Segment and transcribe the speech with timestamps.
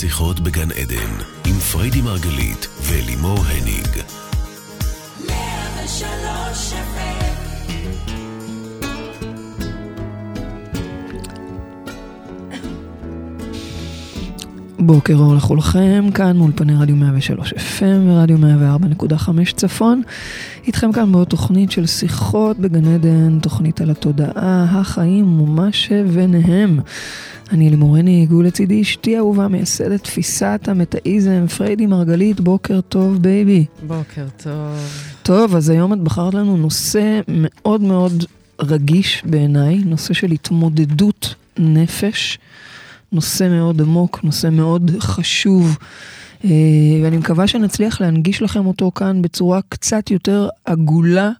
[0.00, 1.12] שיחות בגן עדן,
[1.46, 3.86] עם פריידי מרגלית ולימור הניג.
[14.78, 20.02] בוקר אור לכולכם, כאן מאולפני רדיו 103 FM ורדיו 104.5 צפון.
[20.66, 26.80] איתכם כאן בעוד תוכנית של שיחות בגן עדן, תוכנית על התודעה, החיים ומה שביניהם.
[27.52, 33.64] אני לימור, ני עיגול לצידי, אשתי אהובה, מייסדת תפיסת המטאיזם, פריידי מרגלית, בוקר טוב בייבי.
[33.86, 34.76] בוקר טוב.
[35.22, 38.24] טוב, אז היום את בחרת לנו נושא מאוד מאוד
[38.60, 42.38] רגיש בעיניי, נושא של התמודדות נפש.
[43.12, 45.78] נושא מאוד עמוק, נושא מאוד חשוב,
[46.44, 46.50] אה,
[47.02, 51.30] ואני מקווה שנצליח להנגיש לכם אותו כאן בצורה קצת יותר עגולה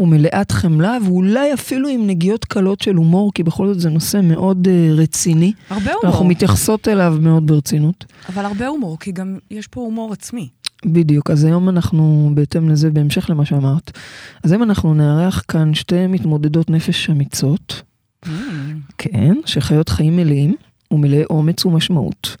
[0.00, 4.68] ומלאת חמלה, ואולי אפילו עם נגיעות קלות של הומור, כי בכל זאת זה נושא מאוד
[4.70, 5.52] אה, רציני.
[5.70, 6.10] הרבה הומור.
[6.10, 8.04] אנחנו מתייחסות אליו מאוד ברצינות.
[8.28, 10.48] אבל הרבה הומור, כי גם יש פה הומור עצמי.
[10.86, 13.90] בדיוק, אז היום אנחנו, בהתאם לזה, בהמשך למה שאמרת,
[14.44, 17.82] אז היום אנחנו נארח כאן שתי מתמודדות נפש אמיצות,
[18.24, 18.28] Mm.
[18.98, 20.54] כן, שחיות חיים מלאים.
[20.90, 22.36] ומלאי אומץ ומשמעות.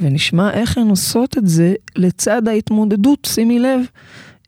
[0.00, 3.80] ונשמע איך הן עושות את זה לצד ההתמודדות, שימי לב.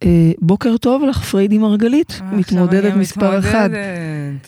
[0.04, 3.70] אה, בוקר טוב לך, פריידי מרגלית, אה, מתמודדת מספר אחד.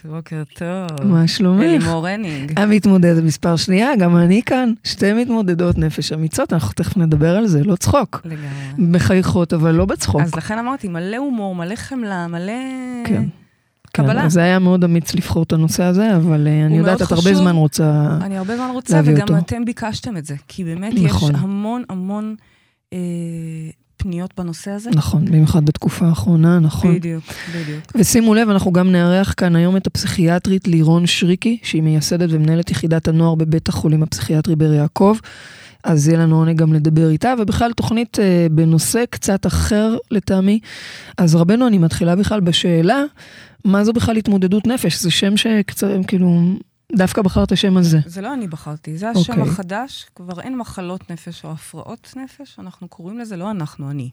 [0.05, 1.07] בוקר טוב.
[1.07, 1.63] מה שלומך?
[1.63, 2.53] אלימור הניג.
[2.57, 4.73] המתמודדת מספר שנייה, גם אני כאן.
[4.85, 8.21] שתי מתמודדות נפש אמיצות, אנחנו תכף נדבר על זה, לא צחוק.
[8.25, 8.47] לגמרי.
[8.79, 10.21] מחייכות, אבל לא בצחוק.
[10.21, 12.53] אז לכן אמרתי, מלא הומור, מלא חמלה, מלא...
[13.05, 13.25] כן.
[13.95, 14.25] כן, קבלה.
[14.25, 17.35] אז זה היה מאוד אמיץ לבחור את הנושא הזה, אבל אה, אני יודעת, את הרבה.
[17.35, 18.19] זמן רוצה...
[18.23, 19.39] אני הרבה זמן רוצה, להביא וגם אותו.
[19.39, 20.35] אתם ביקשתם את זה.
[20.49, 21.31] כי באמת נכון.
[21.35, 22.35] יש המון המון
[22.93, 22.99] אה,
[24.05, 24.91] פניות בנושא הזה.
[24.95, 26.95] נכון, במיוחד בתקופה האחרונה, נכון.
[26.95, 27.25] בדיוק,
[27.55, 27.81] בדיוק.
[27.95, 33.09] ושימו לב, אנחנו גם נארח כאן היום את הפסיכיאטרית לירון שריקי, שהיא מייסדת ומנהלת יחידת
[33.09, 35.17] הנוער בבית החולים הפסיכיאטרי באר יעקב.
[35.85, 40.61] אז יהיה לנו עונג גם לדבר איתה, ובכלל תוכנית אה, בנושא קצת אחר לטעמי.
[41.19, 43.03] אז רבנו, אני מתחילה בכלל בשאלה,
[43.65, 45.01] מה זו בכלל התמודדות נפש?
[45.01, 46.43] זה שם שקצת, כאילו,
[46.97, 47.99] דווקא בחרת השם הזה.
[48.07, 49.53] זה לא אני בחרתי, זה השם אוקיי.
[49.53, 54.11] החדש, כבר אין מחלות נפש או הפרעות נפש, אנחנו קוראים לזה, לא אנחנו, אני.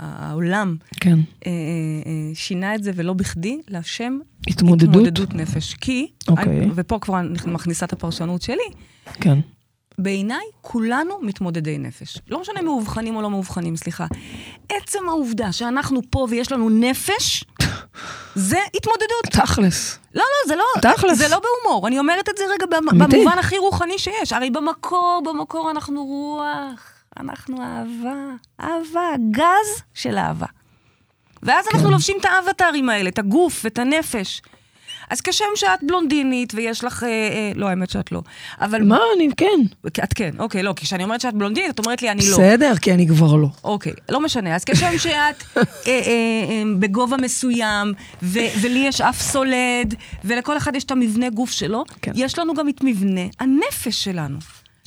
[0.00, 1.10] העולם כן.
[1.10, 1.50] אה, אה,
[2.06, 4.18] אה, שינה את זה, ולא בכדי, לשם
[4.48, 4.88] התמודדות?
[4.88, 5.74] התמודדות נפש.
[5.74, 6.58] כי, אוקיי.
[6.58, 8.68] אני, ופה כבר אני מכניסה את הפרשנות שלי,
[9.14, 9.38] כן.
[9.98, 12.18] בעיניי כולנו מתמודדי נפש.
[12.28, 14.06] לא משנה מאובחנים או לא מאובחנים, סליחה.
[14.68, 17.44] עצם העובדה שאנחנו פה ויש לנו נפש,
[18.34, 19.24] זה התמודדות.
[19.30, 19.98] תכלס.
[20.14, 21.18] לא, לא, זה לא, תכלס.
[21.18, 21.88] זה לא בהומור.
[21.88, 22.66] אני אומרת את זה רגע.
[22.80, 24.32] במובן הכי רוחני שיש.
[24.32, 28.34] הרי במקור, במקור אנחנו רוח, אנחנו אהבה.
[28.60, 30.46] אהבה, גז של אהבה.
[31.42, 31.92] ואז אנחנו כן.
[31.92, 34.42] לובשים את האבטרים האלה, את הגוף, את הנפש.
[35.10, 37.02] אז כשם שאת בלונדינית ויש לך...
[37.02, 38.22] אה, אה, לא, האמת שאת לא.
[38.60, 38.82] אבל...
[38.82, 39.60] מה, אני כן.
[40.04, 42.36] את כן, אוקיי, לא, כשאני אומרת שאת בלונדינית, את אומרת לי, אני לא.
[42.36, 43.48] בסדר, כי אני כבר לא.
[43.64, 44.54] אוקיי, לא משנה.
[44.54, 45.10] אז כשם שאת
[45.56, 47.92] אה, אה, אה, בגובה מסוים,
[48.22, 52.12] ו- ולי יש אף סולד, ולכל אחד יש את המבנה גוף שלו, כן.
[52.14, 54.38] יש לנו גם את מבנה הנפש שלנו.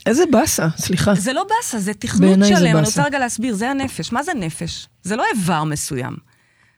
[0.06, 1.16] איזה באסה, סליחה.
[1.16, 2.78] זה לא באסה, זה תכנות שלם.
[2.78, 2.86] אני.
[2.86, 4.12] רוצה רגע להסביר, זה הנפש.
[4.12, 4.88] מה זה נפש?
[5.04, 6.31] זה לא איבר מסוים.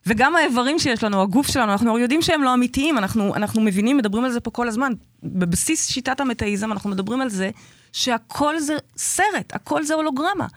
[0.08, 4.24] וגם האיברים שיש לנו, הגוף שלנו, אנחנו יודעים שהם לא אמיתיים, אנחנו, אנחנו מבינים, מדברים
[4.25, 4.94] על זה פה כל הזמן.
[5.24, 7.50] בבסיס שיטת המטאיזם אנחנו מדברים על זה
[7.94, 10.47] שהכל זה סרט, הכל זה הולוגרמה.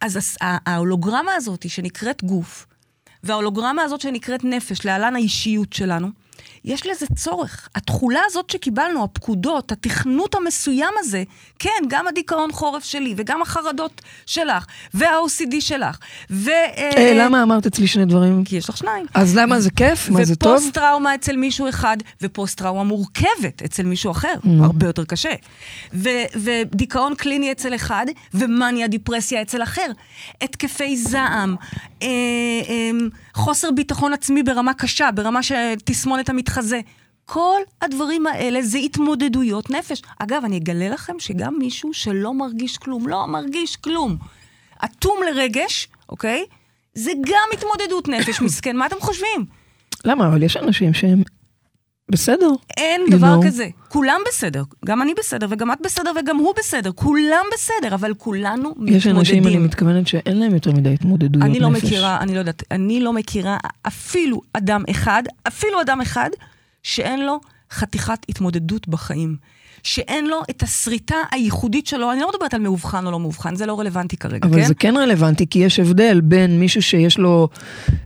[0.00, 2.66] אז ההולוגרמה הזאת שנקראת גוף,
[3.24, 6.08] וההולוגרמה הזאת שנקראת נפש, להלן האישיות שלנו,
[6.64, 7.68] יש לזה צורך.
[7.74, 11.22] התכולה הזאת שקיבלנו, הפקודות, התכנות המסוים הזה,
[11.58, 15.98] כן, גם הדיכאון חורף שלי, וגם החרדות שלך, וה-OCD שלך,
[16.30, 16.50] ו...
[16.50, 18.44] אה, למה אמרת אצלי שני דברים?
[18.44, 19.06] כי יש לך שניים.
[19.14, 20.08] אז למה זה כיף?
[20.10, 20.52] מה זה טוב?
[20.52, 24.34] ופוסט טראומה אצל מישהו אחד, ופוסט טראומה מורכבת אצל מישהו אחר.
[24.60, 25.32] הרבה יותר קשה.
[26.34, 29.86] ודיכאון קליני אצל אחד, ומאניה דיפרסיה אצל אחר.
[30.42, 31.56] התקפי זעם,
[32.02, 32.08] אה,
[32.68, 32.90] אה,
[33.34, 36.80] חוסר ביטחון עצמי ברמה קשה, ברמה של תסמונת המתחזה.
[37.26, 40.02] כל הדברים האלה זה התמודדויות נפש.
[40.18, 44.16] אגב, אני אגלה לכם שגם מישהו שלא מרגיש כלום, לא מרגיש כלום,
[44.84, 46.44] אטום לרגש, אוקיי?
[46.94, 49.44] זה גם התמודדות נפש, מסכן, מה אתם חושבים?
[50.04, 50.26] למה?
[50.26, 51.22] אבל יש אנשים שהם
[52.10, 52.48] בסדר.
[52.76, 53.46] אין You דבר know.
[53.46, 53.68] כזה.
[53.88, 54.62] כולם בסדר.
[54.86, 56.92] גם אני בסדר, וגם את בסדר, וגם הוא בסדר.
[56.92, 58.96] כולם בסדר, אבל כולנו מתמודדים.
[58.96, 61.50] יש אנשים, אני מתכוונת, שאין להם יותר מדי התמודדויות נפש.
[61.50, 63.56] אני לא מכירה, אני לא יודעת, אני לא מכירה
[63.86, 66.30] אפילו אדם אחד, אפילו אדם אחד,
[66.82, 67.40] שאין לו
[67.70, 69.36] חתיכת התמודדות בחיים.
[69.84, 73.66] שאין לו את הסריטה הייחודית שלו, אני לא מדברת על מאובחן או לא מאובחן, זה
[73.66, 74.66] לא רלוונטי כרגע, אבל כן?
[74.66, 77.48] זה כן רלוונטי, כי יש הבדל בין מישהו שיש לו,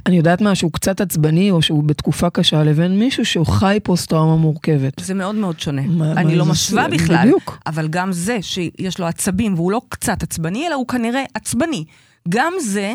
[0.07, 4.37] אני יודעת מה, שהוא קצת עצבני או שהוא בתקופה קשה, לבין מישהו שהוא חי פוסט-טראומה
[4.37, 4.93] מורכבת.
[5.01, 5.83] זה מאוד מאוד שונה.
[5.83, 7.59] מה- אני מה לא משווה זה- בכלל, בדיוק.
[7.67, 11.85] אבל גם זה שיש לו עצבים והוא לא קצת עצבני, אלא הוא כנראה עצבני.
[12.29, 12.95] גם זה,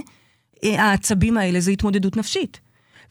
[0.63, 2.59] אה, העצבים האלה זה התמודדות נפשית.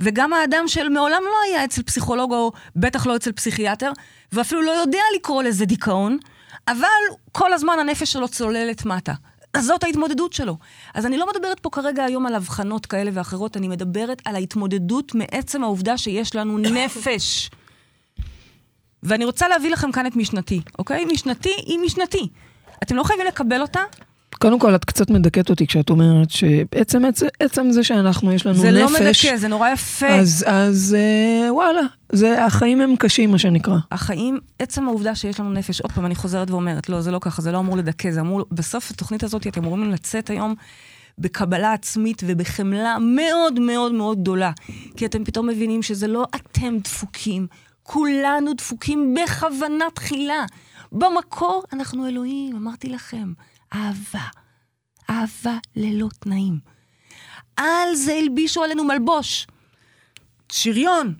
[0.01, 3.93] וגם האדם של מעולם לא היה אצל פסיכולוג או בטח לא אצל פסיכיאטר,
[4.33, 6.19] ואפילו לא יודע לקרוא לזה דיכאון,
[6.69, 6.89] אבל
[7.33, 9.13] כל הזמן הנפש שלו צוללת מטה.
[9.55, 10.57] אז זאת ההתמודדות שלו.
[10.95, 15.15] אז אני לא מדברת פה כרגע היום על הבחנות כאלה ואחרות, אני מדברת על ההתמודדות
[15.15, 17.51] מעצם העובדה שיש לנו נפש.
[19.03, 21.05] ואני רוצה להביא לכם כאן את משנתי, אוקיי?
[21.05, 22.29] משנתי היא משנתי.
[22.83, 23.81] אתם לא חייבים לקבל אותה,
[24.43, 28.59] קודם כל, את קצת מדכאת אותי כשאת אומרת שעצם עצם, עצם זה שאנחנו, יש לנו
[28.59, 30.07] זה לא נפש, מדכא, זה נורא יפה.
[30.07, 31.81] אז, אז אה, וואלה,
[32.13, 33.77] זה, החיים הם קשים, מה שנקרא.
[33.93, 37.43] החיים, עצם העובדה שיש לנו נפש, עוד פעם, אני חוזרת ואומרת, לא, זה לא ככה,
[37.43, 40.55] זה לא אמור לדכא, זה אמור, בסוף התוכנית הזאת אתם אמורים לצאת היום
[41.19, 44.53] בקבלה עצמית ובחמלה מאוד מאוד מאוד גדולה.
[44.97, 47.47] כי אתם פתאום מבינים שזה לא אתם דפוקים,
[47.83, 50.45] כולנו דפוקים בכוונה תחילה.
[50.93, 53.33] במקור אנחנו אלוהים, אמרתי לכם,
[53.75, 54.27] אהבה.
[55.11, 56.59] אהבה ללא תנאים.
[57.57, 59.47] על זה הלבישו עלינו מלבוש.
[60.53, 61.15] שריון,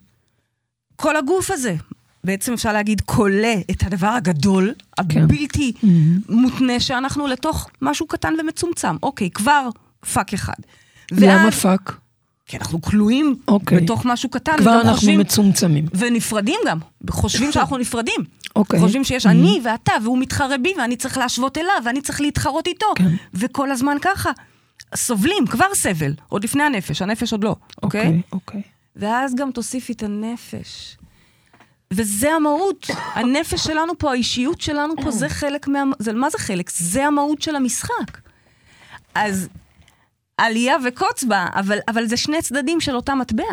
[0.95, 1.75] כל הגוף הזה,
[2.23, 4.73] בעצם אפשר להגיד, כולא את הדבר הגדול,
[5.09, 5.23] כן.
[5.23, 5.73] הבלתי
[6.29, 8.95] מותנה שאנחנו לתוך משהו קטן ומצומצם.
[9.03, 9.69] אוקיי, כבר
[10.13, 10.53] fuck אחד.
[11.11, 11.97] למה ואז- fuck?
[12.45, 13.81] כי אנחנו כלואים אוקיי.
[13.81, 14.57] בתוך משהו קטן.
[14.57, 15.85] כבר אנחנו חושבים- מצומצמים.
[15.97, 16.79] ונפרדים גם,
[17.09, 18.19] חושבים שאנחנו נפרדים.
[18.55, 18.79] אוקיי.
[18.79, 22.93] חושבים שיש אני ואתה, והוא מתחרה בי, ואני צריך להשוות אליו, ואני צריך להתחרות איתו.
[22.95, 23.09] כן.
[23.33, 24.31] וכל הזמן ככה.
[24.95, 28.07] סובלים, כבר סבל, עוד לפני הנפש, הנפש עוד לא, אוקיי?
[28.07, 28.61] אוקיי, אוקיי.
[28.95, 30.97] ואז גם תוסיפי את הנפש.
[31.93, 32.87] וזה המהות.
[33.13, 35.83] הנפש שלנו פה, האישיות שלנו פה, זה חלק מה...
[35.99, 36.69] זה, מה זה חלק?
[36.69, 38.17] זה המהות של המשחק.
[39.15, 39.49] אז
[40.37, 43.43] עלייה וקוץ בה, אבל, אבל זה שני צדדים של אותה מטבע.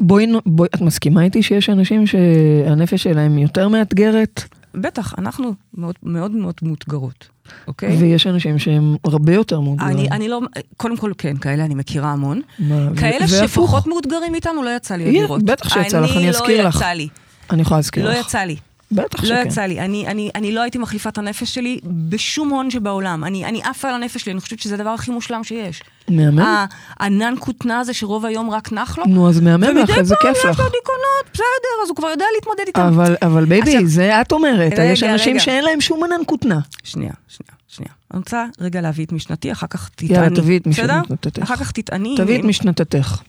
[0.00, 4.42] בואי, בואי, את מסכימה איתי שיש אנשים שהנפש שלהם יותר מאתגרת,
[4.74, 7.28] בטח, אנחנו מאוד מאוד מאוד מאותגרות,
[7.66, 7.96] אוקיי?
[7.96, 9.96] ויש אנשים שהם הרבה יותר מאותגרים.
[9.96, 10.40] אני, אני לא,
[10.76, 12.40] קודם כל כן, כאלה אני מכירה המון.
[12.58, 13.50] מה, ו- כאלה והפוך.
[13.50, 15.42] שפחות מאותגרים איתנו, לא יצא לי לראות.
[15.42, 16.56] בטח שיצא לך, אני אזכיר לך.
[16.56, 17.08] אני לא יצא לי.
[17.50, 18.26] אני יכולה להזכיר לא לך.
[18.26, 18.56] יצא לי.
[18.92, 19.44] בטח לא שכן.
[19.46, 19.80] יצא לי.
[19.80, 23.24] אני, אני, אני לא הייתי מחליפה את הנפש שלי בשום הון שבעולם.
[23.24, 25.82] אני, אני עפה על הנפש שלי, אני חושבת שזה הדבר הכי מושלם שיש.
[26.08, 26.64] מהמם?
[27.00, 29.04] הענן כותנה הזה שרוב היום רק נח לו.
[29.06, 30.58] נו, אז מהמם לך, ומדי איזה פעם כיף יש לך.
[30.58, 31.44] לו דיכאונות, בסדר,
[31.84, 32.80] אז הוא כבר יודע להתמודד איתם.
[32.80, 35.40] אבל, אבל baby, עכשיו- זה את אומרת, רגע, יש אנשים רגע.
[35.44, 36.58] שאין להם שום ענן כותנה.
[36.84, 37.92] שנייה, שנייה, שנייה.
[38.14, 40.14] אני רוצה רגע להביא את משנתי, אחר כך תטעני.
[40.14, 40.66] יאללה, תביאי את?
[40.66, 41.42] משנתך.
[41.42, 42.14] אחר כך תטעני.
[42.16, 43.22] תביאי את משנתך.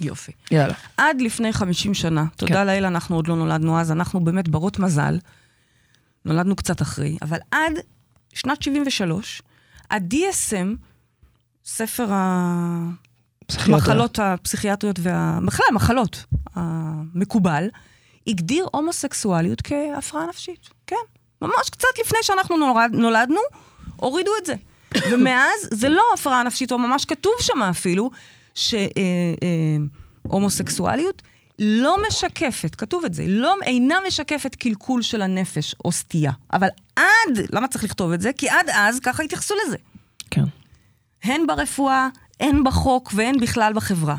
[0.00, 0.32] יופי.
[0.50, 0.74] יאללה.
[0.96, 2.66] עד לפני 50 שנה, תודה כן.
[2.66, 5.18] לאל, אנחנו עוד לא נולדנו אז, אנחנו באמת ברות מזל.
[6.24, 7.72] נולדנו קצת אחרי, אבל עד
[8.34, 9.42] שנת 73,
[9.90, 10.76] ה-DSM,
[11.64, 12.06] ספר.
[13.66, 15.38] המחלות הפסיכיאטריות וה...
[15.46, 16.24] בכלל, המחלות
[16.54, 17.68] המקובל,
[18.26, 20.68] הגדיר הומוסקסואליות כהפרעה נפשית.
[20.86, 20.96] כן,
[21.42, 23.40] ממש קצת לפני שאנחנו נולד, נולדנו,
[23.96, 24.54] הורידו את זה.
[25.12, 28.10] ומאז זה לא הפרעה נפשית, או ממש כתוב שם אפילו,
[30.24, 31.22] שהומוסקסואליות
[31.58, 36.32] לא משקפת, כתוב את זה, לא, אינה משקפת קלקול של הנפש או סטייה.
[36.52, 37.04] אבל עד,
[37.52, 38.32] למה צריך לכתוב את זה?
[38.32, 39.76] כי עד אז ככה התייחסו לזה.
[40.30, 40.44] כן,
[41.24, 42.08] הן ברפואה,
[42.40, 44.16] הן בחוק והן בכלל בחברה.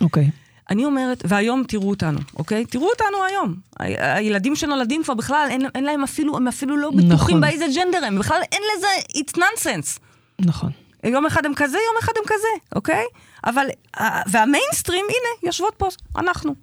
[0.00, 0.30] אוקיי.
[0.70, 2.66] אני אומרת, והיום תראו אותנו, אוקיי?
[2.66, 3.54] תראו אותנו היום.
[3.80, 7.40] ה- הילדים שנולדים כבר בכלל, אין, אין להם אפילו, הם אפילו לא בטוחים נכון.
[7.40, 8.86] באיזה gender הם, בכלל אין לזה,
[9.18, 9.98] it's nonsense.
[10.38, 10.70] נכון.
[11.04, 13.04] יום אחד הם כזה, יום אחד הם כזה, אוקיי?
[13.46, 13.66] אבל,
[14.00, 16.54] אה, והמיינסטרים, הנה, יושבות פה, אנחנו.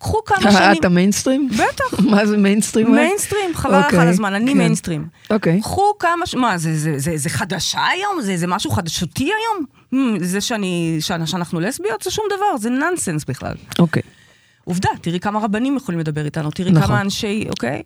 [0.00, 0.80] קחו כמה שנים...
[0.80, 1.48] את המיינסטרים?
[1.48, 2.00] בטח.
[2.10, 2.92] מה זה mainstream?
[2.92, 4.58] mainstream, חבל לך אוקיי, על הזמן, אני כן.
[4.58, 5.08] מיינסטרים.
[5.30, 5.60] אוקיי.
[5.60, 6.34] קחו כמה, ש...
[6.34, 8.20] מה, זה, חדשה היום?
[8.20, 9.64] זה, משהו חדשותי היום?
[10.20, 12.02] זה שאני, שאני, שאנחנו לסביות?
[12.02, 13.54] זה שום דבר, זה נונסנס בכלל.
[13.78, 14.02] אוקיי.
[14.64, 16.86] עובדה, תראי כמה רבנים יכולים לדבר איתנו, תראי נכון.
[16.86, 17.82] כמה אנשי, אוקיי?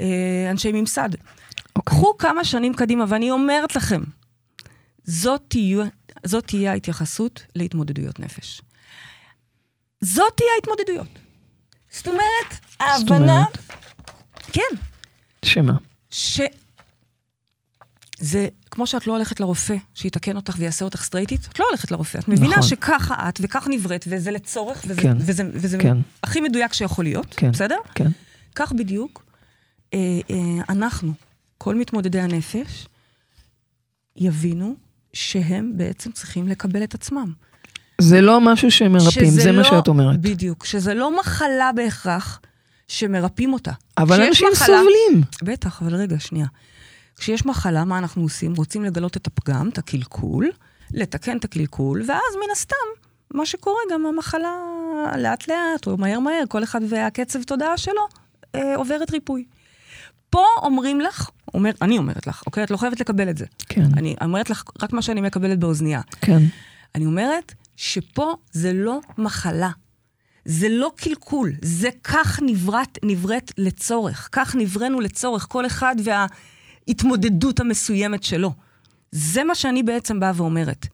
[0.00, 0.06] אה,
[0.50, 1.10] אנשי ממסד.
[1.76, 1.96] אוקיי.
[1.96, 4.00] קחו כמה שנים קדימה, ואני אומרת לכם,
[5.08, 5.84] זאת תהיה,
[6.26, 8.62] זאת תהיה ההתייחסות להתמודדויות נפש.
[10.00, 11.18] זאת תהיה ההתמודדויות.
[11.90, 13.16] זאת אומרת, ההבנה...
[13.16, 13.58] אומרת?
[14.52, 14.76] כן,
[15.44, 15.72] שמה?
[16.10, 16.40] ש...
[18.18, 22.18] זה כמו שאת לא הולכת לרופא שיתקן אותך ויעשה אותך סטרייטית, את לא הולכת לרופא.
[22.18, 22.62] את מבינה נכון.
[22.62, 25.96] שככה את וכך נבראת, וזה לצורך, וזה, כן, וזה, וזה כן.
[26.22, 27.52] הכי מדויק שיכול להיות, כן.
[27.52, 27.78] בסדר?
[27.94, 28.08] כן.
[28.54, 29.24] כך בדיוק
[29.94, 29.98] אה,
[30.30, 30.36] אה,
[30.68, 31.12] אנחנו,
[31.58, 32.86] כל מתמודדי הנפש,
[34.16, 34.76] יבינו
[35.12, 37.32] שהם בעצם צריכים לקבל את עצמם.
[38.00, 40.20] זה לא משהו שמרפאים, זה מה לא- שאת אומרת.
[40.20, 42.40] בדיוק, שזה לא מחלה בהכרח
[42.88, 43.72] שמרפאים אותה.
[43.98, 45.22] אבל אנשים מחלה- סובלים.
[45.42, 46.46] בטח, אבל רגע, שנייה.
[47.16, 48.54] כשיש מחלה, מה אנחנו עושים?
[48.54, 50.50] רוצים לגלות את הפגם, את הקלקול,
[50.94, 52.76] לתקן את הקלקול, ואז מן הסתם,
[53.34, 54.54] מה שקורה גם המחלה
[55.18, 58.02] לאט-לאט, או מהר-מהר, כל אחד והקצב תודעה שלו,
[58.54, 59.44] אה, עוברת ריפוי.
[60.30, 62.64] פה אומרים לך, אומר, אני אומרת לך, אוקיי?
[62.64, 63.44] את לא חייבת לקבל את זה.
[63.68, 66.00] כן, אני אומרת לך רק מה שאני מקבלת באוזנייה.
[66.20, 66.42] כן.
[66.94, 69.70] אני אומרת שפה זה לא מחלה.
[70.44, 74.28] זה לא קלקול, זה כך נבראת, נבראת לצורך.
[74.32, 78.52] כך נבראנו לצורך, כל אחד וההתמודדות המסוימת שלו.
[79.12, 80.86] זה מה שאני בעצם באה ואומרת.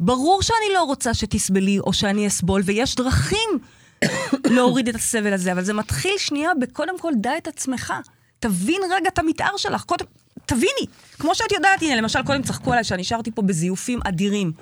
[0.00, 3.58] ברור שאני לא רוצה שתסבלי או שאני אסבול, ויש דרכים
[4.54, 7.92] להוריד את הסבל הזה, אבל זה מתחיל שנייה בקודם כל דע את עצמך.
[8.38, 10.04] תבין רגע את המתאר שלך, קודם,
[10.46, 10.86] תביני.
[11.18, 14.52] כמו שאת יודעת, הנה, למשל, קודם צחקו עליי שאני נשארתי פה בזיופים אדירים.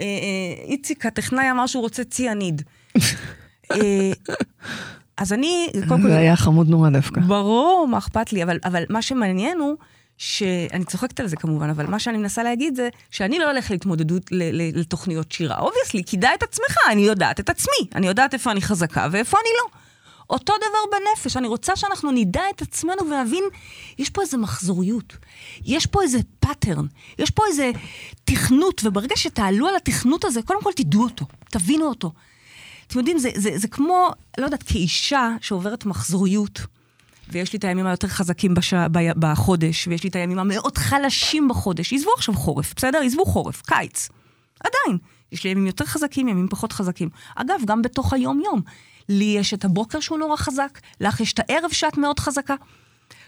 [0.00, 2.62] אה, אה, איציק, הטכנאי אמר שהוא רוצה ציאניד.
[3.72, 4.12] אה,
[5.16, 6.08] אז אני, קודם כל...
[6.08, 7.20] זה היה חמוד נורא דווקא.
[7.20, 9.76] ברור, מה אכפת לי, אבל, אבל מה שמעניין הוא,
[10.18, 14.22] שאני צוחקת על זה כמובן, אבל מה שאני מנסה להגיד זה שאני לא הולכת להתמודדות
[14.72, 15.58] לתוכניות שירה.
[15.58, 19.50] obviously, דע את עצמך, אני יודעת את עצמי, אני יודעת איפה אני חזקה ואיפה אני
[19.58, 19.83] לא.
[20.30, 23.44] אותו דבר בנפש, אני רוצה שאנחנו נדע את עצמנו ונבין,
[23.98, 25.16] יש פה איזה מחזוריות,
[25.64, 26.86] יש פה איזה pattern,
[27.18, 27.70] יש פה איזה
[28.24, 32.12] תכנות, וברגע שתעלו על התכנות הזה, קודם כל תדעו אותו, תבינו אותו.
[32.86, 36.60] אתם יודעים, זה, זה, זה כמו, לא יודעת, כאישה שעוברת מחזוריות,
[37.28, 38.74] ויש לי את הימים היותר חזקים בש...
[38.74, 38.98] ב...
[39.18, 41.92] בחודש, ויש לי את הימים המאוד חלשים בחודש.
[41.92, 42.98] עזבו עכשיו חורף, בסדר?
[42.98, 44.08] עזבו חורף, קיץ.
[44.60, 44.98] עדיין,
[45.32, 47.08] יש לי ימים יותר חזקים, ימים פחות חזקים.
[47.36, 48.60] אגב, גם בתוך היום-יום.
[49.08, 52.54] לי יש את הבוקר שהוא נורא חזק, לך יש את הערב שאת מאוד חזקה.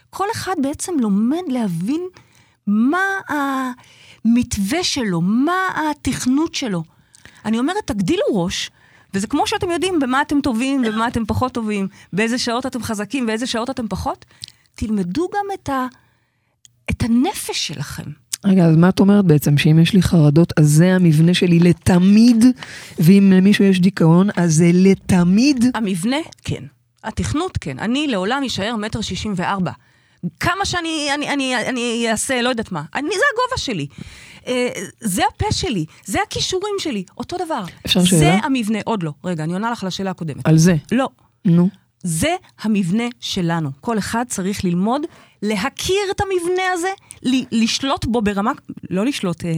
[0.09, 2.01] כל אחד בעצם לומד להבין
[2.67, 6.83] מה המתווה שלו, מה התכנות שלו.
[7.45, 8.71] אני אומרת, תגדילו ראש,
[9.13, 13.27] וזה כמו שאתם יודעים במה אתם טובים ובמה אתם פחות טובים, באיזה שעות אתם חזקים
[13.27, 14.25] ואיזה שעות אתם פחות,
[14.75, 15.87] תלמדו גם את, ה,
[16.89, 18.11] את הנפש שלכם.
[18.47, 19.57] רגע, אז מה את אומרת בעצם?
[19.57, 22.45] שאם יש לי חרדות, אז זה המבנה שלי לתמיד,
[22.99, 25.65] ואם למישהו יש דיכאון, אז זה לתמיד?
[25.75, 26.63] המבנה, כן.
[27.03, 27.79] התכנות, כן.
[27.79, 29.71] אני לעולם אשאר מטר שישים וארבע.
[30.39, 32.83] כמה שאני אני, אני, אני אעשה, לא יודעת מה.
[32.95, 33.87] אני, זה הגובה שלי.
[34.47, 34.69] אה,
[35.01, 37.63] זה הפה שלי, זה הכישורים שלי, אותו דבר.
[37.85, 38.39] אפשר זה שאלה?
[38.43, 39.11] המבנה, עוד לא.
[39.23, 40.47] רגע, אני עונה לך על השאלה הקודמת.
[40.47, 40.75] על זה.
[40.91, 41.09] לא.
[41.45, 41.69] נו.
[42.03, 43.69] זה המבנה שלנו.
[43.81, 45.01] כל אחד צריך ללמוד
[45.41, 46.87] להכיר את המבנה הזה,
[47.51, 48.51] לשלוט בו ברמה,
[48.89, 49.51] לא לשלוט אה,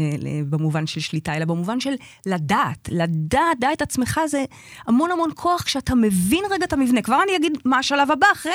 [0.50, 1.94] במובן של שליטה, אלא במובן של
[2.26, 2.90] לדעת.
[2.92, 4.46] לדעת, דע את עצמך זה
[4.88, 7.02] המון המון כוח כשאתה מבין רגע את המבנה.
[7.02, 8.52] כבר אני אגיד מה השלב הבא אחרי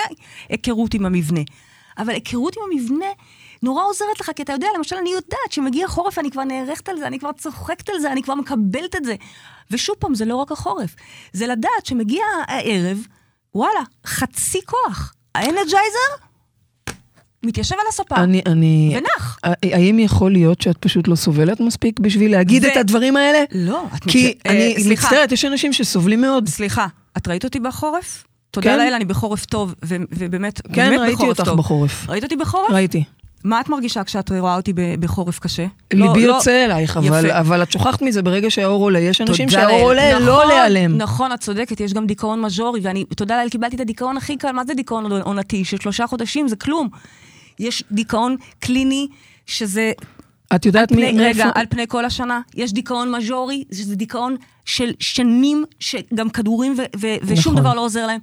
[0.48, 1.40] היכרות עם המבנה.
[1.98, 3.06] אבל היכרות עם המבנה
[3.62, 6.98] נורא עוזרת לך, כי אתה יודע, למשל, אני יודעת שמגיע חורף, אני כבר נערכת על
[6.98, 9.14] זה, אני כבר צוחקת על זה, אני כבר מקבלת את זה.
[9.70, 10.94] ושוב פעם, זה לא רק החורף,
[11.32, 13.06] זה לדעת שמגיע הערב,
[13.54, 15.14] וואלה, חצי כוח.
[15.34, 16.24] האנרג'ייזר
[17.42, 18.96] מתיישב על הספה, אני, אני...
[18.98, 19.38] ונח.
[19.62, 23.38] האם יכול להיות שאת פשוט לא סובלת מספיק בשביל להגיד זה- את הדברים האלה?
[23.52, 25.06] לא, את כי מצ- אה, אני סליחה.
[25.08, 26.48] מצטערת, יש אנשים שסובלים מאוד.
[26.48, 28.24] סליחה, את ראית אותי בחורף?
[28.50, 28.78] תודה כן.
[28.78, 31.58] לאל, אני בחורף טוב, ו- ובאמת, כן, באמת ראיתי בחורף אותך טוב.
[31.58, 32.08] בחורף.
[32.08, 32.70] ראית אותי בחורף?
[32.70, 33.04] ראיתי.
[33.44, 35.66] מה את מרגישה כשאת רואה אותי בחורף קשה?
[35.94, 37.30] לא- ליבי לא- יוצא אלייך, אבל.
[37.30, 38.98] אבל את שוכחת מזה ברגע שהאור עולה.
[38.98, 39.80] יש אנשים שהאור.
[39.80, 40.96] עולה, לא נכון, להיעלם.
[40.98, 44.52] נכון, את צודקת, יש גם דיכאון מז'ורי, ואני, תודה לאל, קיבלתי את הדיכאון הכי קל,
[44.52, 45.64] מה זה דיכאון עונתי?
[45.64, 46.88] של שלושה חודשים, זה כלום.
[47.58, 49.08] יש דיכאון קליני,
[49.46, 49.92] שזה
[50.54, 51.60] את יודעת פני, מי- רגע, מאיפה...
[51.60, 52.40] על פני כל השנה.
[52.54, 57.64] יש דיכאון מז'ורי, שזה דיכאון של שנים, שגם כדורים ו- ו- ושום נכון.
[57.64, 58.20] דבר לא עוזר להם.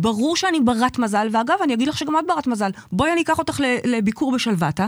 [0.00, 2.70] ברור שאני ברת מזל, ואגב, אני אגיד לך שגם את ברת מזל.
[2.92, 4.86] בואי אני אקח אותך לביקור בשלוותה,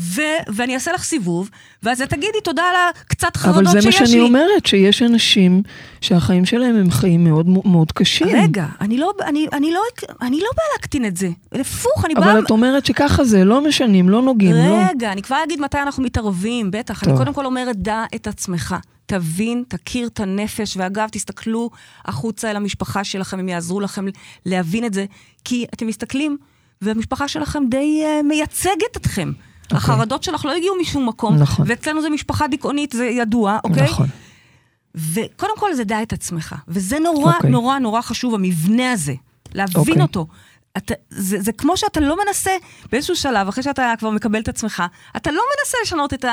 [0.00, 0.22] ו-
[0.54, 1.50] ואני אעשה לך סיבוב,
[1.82, 4.06] ואז תגידי תודה על הקצת אבל חרדות זה שיש מה לי.
[4.06, 5.62] שאני אומרת, שיש אנשים
[6.00, 8.28] שהחיים שלהם הם חיים מאוד מאוד קשים.
[8.28, 9.80] רגע, אני לא, אני, אני, לא,
[10.22, 11.28] אני לא באה להקטין את זה.
[11.52, 12.32] הפוך, אני באה...
[12.32, 14.84] אבל את אומרת שככה זה, לא משנים, לא נוגעים, לא.
[14.90, 17.00] רגע, אני כבר אגיד מתי אנחנו מתערבים, בטח.
[17.00, 17.08] טוב.
[17.08, 18.76] אני קודם כל אומרת, דע את עצמך.
[19.08, 21.70] תבין, תכיר את הנפש, ואגב, תסתכלו
[22.04, 24.06] החוצה אל המשפחה שלכם, הם יעזרו לכם
[24.46, 25.06] להבין את זה,
[25.44, 26.36] כי אתם מסתכלים,
[26.82, 29.32] והמשפחה שלכם די uh, מייצגת אתכם.
[29.36, 29.76] Okay.
[29.76, 31.42] החרדות שלך לא הגיעו משום מקום, אוקיי.
[31.42, 31.66] נכון.
[31.68, 33.84] ואצלנו זה משפחה דיכאונית, זה ידוע, אוקיי?
[33.84, 34.06] נכון.
[34.94, 37.50] וקודם כל זה דע את עצמך, וזה נורא אוקיי.
[37.50, 39.14] נורא נורא חשוב, המבנה הזה,
[39.54, 40.02] להבין אוקיי.
[40.02, 40.26] אותו.
[40.76, 42.50] אתה, זה, זה כמו שאתה לא מנסה
[42.92, 44.82] באיזשהו שלב, אחרי שאתה כבר מקבל את עצמך,
[45.16, 46.24] אתה לא מנסה לשנות את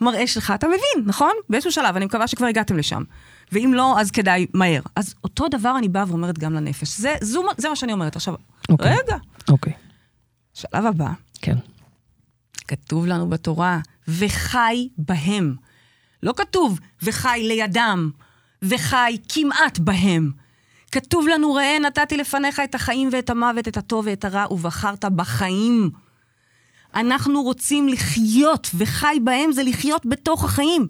[0.00, 1.32] המראה שלך, אתה מבין, נכון?
[1.48, 3.02] באיזשהו שלב, אני מקווה שכבר הגעתם לשם.
[3.52, 4.80] ואם לא, אז כדאי מהר.
[4.96, 6.98] אז אותו דבר אני באה ואומרת גם לנפש.
[6.98, 8.16] זה, זו, זה מה שאני אומרת.
[8.16, 8.34] עכשיו,
[8.68, 8.96] אוקיי.
[8.96, 9.16] רגע,
[9.48, 9.72] אוקיי,
[10.54, 11.10] שלב הבא,
[11.42, 11.56] כן.
[12.68, 15.56] כתוב לנו בתורה, וחי בהם.
[16.22, 18.10] לא כתוב, וחי לידם,
[18.62, 20.41] וחי כמעט בהם.
[20.92, 25.90] כתוב לנו, ראה, נתתי לפניך את החיים ואת המוות, את הטוב ואת הרע, ובחרת בחיים.
[26.94, 30.86] אנחנו רוצים לחיות, וחי בהם זה לחיות בתוך החיים.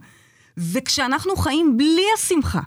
[0.57, 2.61] וכשאנחנו חיים בלי השמחה,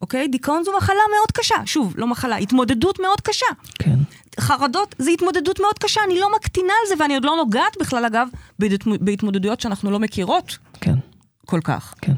[0.00, 0.28] אוקיי?
[0.28, 1.54] דיכאון זו מחלה מאוד קשה.
[1.66, 3.46] שוב, לא מחלה, התמודדות מאוד קשה.
[3.78, 3.96] כן.
[4.40, 8.04] חרדות זה התמודדות מאוד קשה, אני לא מקטינה על זה, ואני עוד לא נוגעת בכלל,
[8.04, 8.28] אגב,
[8.62, 10.94] בהתמ- בהתמודדויות שאנחנו לא מכירות כן,
[11.46, 11.94] כל כך.
[12.00, 12.12] כן.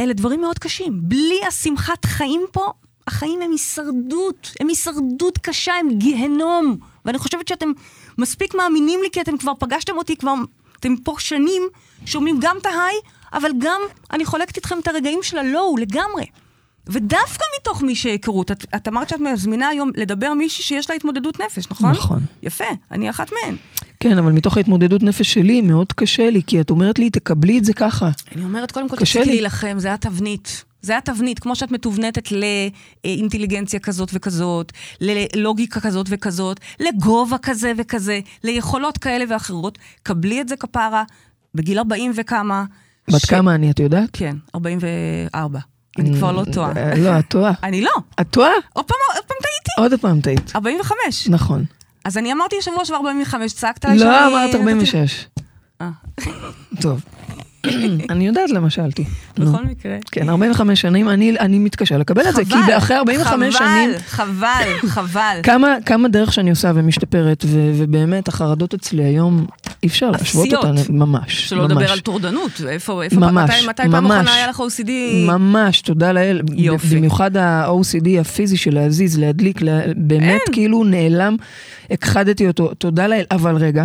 [0.00, 1.00] אלה דברים מאוד קשים.
[1.02, 2.72] בלי השמחת חיים פה,
[3.06, 4.50] החיים הם הישרדות.
[4.60, 6.76] הם הישרדות קשה, הם גיהנום.
[7.04, 7.72] ואני חושבת שאתם
[8.18, 10.34] מספיק מאמינים לי, כי אתם כבר פגשתם אותי, כבר,
[10.80, 11.62] אתם פה שנים,
[12.06, 12.96] שומעים גם את ההיי,
[13.32, 13.80] אבל גם
[14.12, 16.24] אני חולקת איתכם את הרגעים של הלואו לגמרי.
[16.86, 21.40] ודווקא מתוך מי שהיכרות, את, את אמרת שאת מזמינה היום לדבר מישהי שיש לה התמודדות
[21.40, 21.90] נפש, נכון?
[21.90, 22.20] נכון.
[22.42, 23.56] יפה, אני אחת מהן.
[24.00, 27.64] כן, אבל מתוך ההתמודדות נפש שלי, מאוד קשה לי, כי את אומרת לי, תקבלי את
[27.64, 28.10] זה ככה.
[28.34, 29.24] אני אומרת, קודם כל, תפסיקי.
[29.24, 30.64] להילחם, זה התבנית.
[30.82, 32.28] זה התבנית, כמו שאת מתובנתת
[33.04, 39.78] לאינטליגנציה כזאת וכזאת, ללוגיקה כזאת וכזאת, לגובה כזה וכזה, ליכולות כאלה ואחרות.
[40.02, 41.04] קבלי את זה כפרה,
[41.54, 42.64] בגיל 40 וכמה.
[43.08, 44.08] בת ש- כמה אני, את יודעת?
[44.12, 45.58] כן, 44.
[45.98, 46.72] אני כבר לא טועה.
[46.76, 47.52] אה, לא, את טועה.
[47.62, 48.50] אני לא, את טועה?
[48.72, 49.70] עוד פעם, עוד פעם טעיתי.
[49.94, 50.52] עוד פעם טעית.
[50.56, 51.28] 45.
[51.28, 51.64] נכון.
[52.04, 55.26] אז אני אמרתי יושב ראש ו-45, צעקת עליי לא, שאני- אמרת 46.
[55.80, 55.88] אה,
[56.80, 57.00] טוב.
[58.10, 59.04] אני יודעת למה שאלתי.
[59.38, 59.96] בכל מקרה.
[60.12, 63.90] כן, 45 שנים, אני אני מתקשה לקבל את זה, כי אחרי 45 שנים...
[64.06, 64.24] חבל,
[64.80, 65.40] חבל, חבל.
[65.42, 69.46] כמה, כמה דרך שאני עושה ומשתפרת, ו, ובאמת החרדות אצלי היום,
[69.82, 70.52] אי אפשר להשוות.
[70.54, 71.64] אותן, ממש, שלא.
[71.64, 74.06] לדבר על טורדנות, איפה, איפה, ממש, מתי, מתי פעם.
[74.06, 74.90] אחרונה היה לך OCD?
[75.26, 76.42] ממש, תודה לאל.
[76.56, 76.96] יופי.
[76.96, 80.54] במיוחד ה-OCD הפיזי של להזיז, להדליק, לה- באמת אין.
[80.54, 81.36] כאילו נעלם,
[81.90, 83.24] הכחדתי אותו, תודה לאל.
[83.30, 83.84] אבל רגע,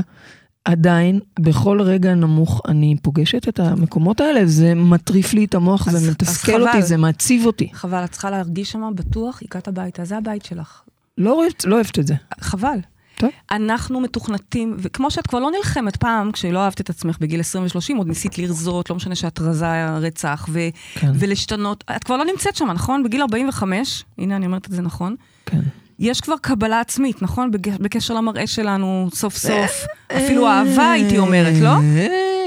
[0.72, 5.94] עדיין, בכל רגע נמוך אני פוגשת את המקומות האלה, זה מטריף לי את המוח, אז-
[6.00, 6.68] זה מתסכל.
[6.68, 7.70] אותי, זה מעציב אותי.
[7.74, 10.82] חבל, את צריכה להרגיש שם בטוח, הגעת הביתה, זה הבית שלך.
[11.18, 12.14] לא אוהבת, לא אוהבת את זה.
[12.42, 12.78] חבל.
[13.20, 13.30] טוב.
[13.52, 17.98] אנחנו מתוכנתים, וכמו שאת כבר לא נלחמת פעם, כשלא אהבת את עצמך בגיל 20 ו-30,
[17.98, 19.66] עוד ניסית לרזות, לא משנה שאת רזה
[19.98, 20.60] רצח, ו-
[20.94, 21.12] כן.
[21.16, 21.84] ולהשתנות.
[21.96, 23.04] את כבר לא נמצאת שם, נכון?
[23.04, 25.62] בגיל 45, הנה אני אומרת את זה נכון, כן.
[26.00, 27.52] יש כבר קבלה עצמית, נכון?
[27.80, 29.86] בקשר למראה שלנו, סוף סוף.
[30.18, 31.70] אפילו אהבה, הייתי אומרת, לא?
[31.70, 32.46] אה,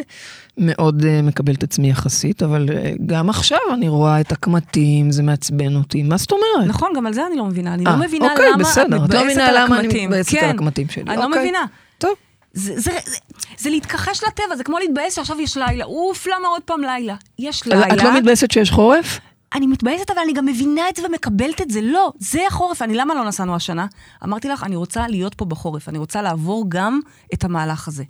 [0.58, 5.22] מאוד אה, מקבל את עצמי יחסית, אבל אה, גם עכשיו אני רואה את הקמטים, זה
[5.22, 6.02] מעצבן אותי.
[6.02, 6.68] מה זאת אומרת?
[6.68, 7.74] נכון, גם על זה אני לא מבינה.
[7.74, 8.82] אני אה, לא מבינה אוקיי, למה בסדר.
[8.82, 10.10] את את לא מתבאסת מבינה למה אני הקמטים.
[10.10, 11.02] מתבאסת על כן, הקמטים שלי.
[11.08, 11.40] אני לא אוקיי.
[11.40, 11.64] מבינה.
[11.98, 12.10] טוב.
[12.52, 13.18] זה, זה, זה,
[13.58, 15.84] זה להתכחש לטבע, זה כמו להתבאס שעכשיו יש לילה.
[15.84, 17.14] אוף, למה עוד פעם לילה?
[17.38, 17.94] יש לילה.
[17.94, 19.20] את לא מתבאסת שיש חורף?
[19.54, 21.80] אני מתבאסת, אבל אני גם מבינה את זה ומקבלת את זה.
[21.80, 22.82] לא, זה החורף.
[22.82, 23.86] אני, למה לא נסענו השנה?
[24.24, 25.88] אמרתי לך, אני רוצה להיות פה בחורף.
[25.88, 27.00] אני רוצה לעבור גם
[27.34, 28.04] את המהלך הזה.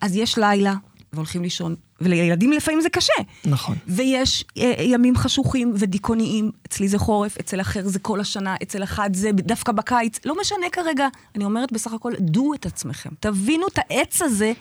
[0.00, 0.74] אז יש לילה,
[1.12, 3.12] והולכים לישון, ולילדים לפעמים זה קשה.
[3.44, 3.76] נכון.
[3.86, 9.10] ויש אה, ימים חשוכים ודיכאוניים, אצלי זה חורף, אצל אחר זה כל השנה, אצל אחד
[9.14, 13.78] זה דווקא בקיץ, לא משנה כרגע, אני אומרת בסך הכל, דעו את עצמכם, תבינו את
[13.78, 14.52] העץ הזה,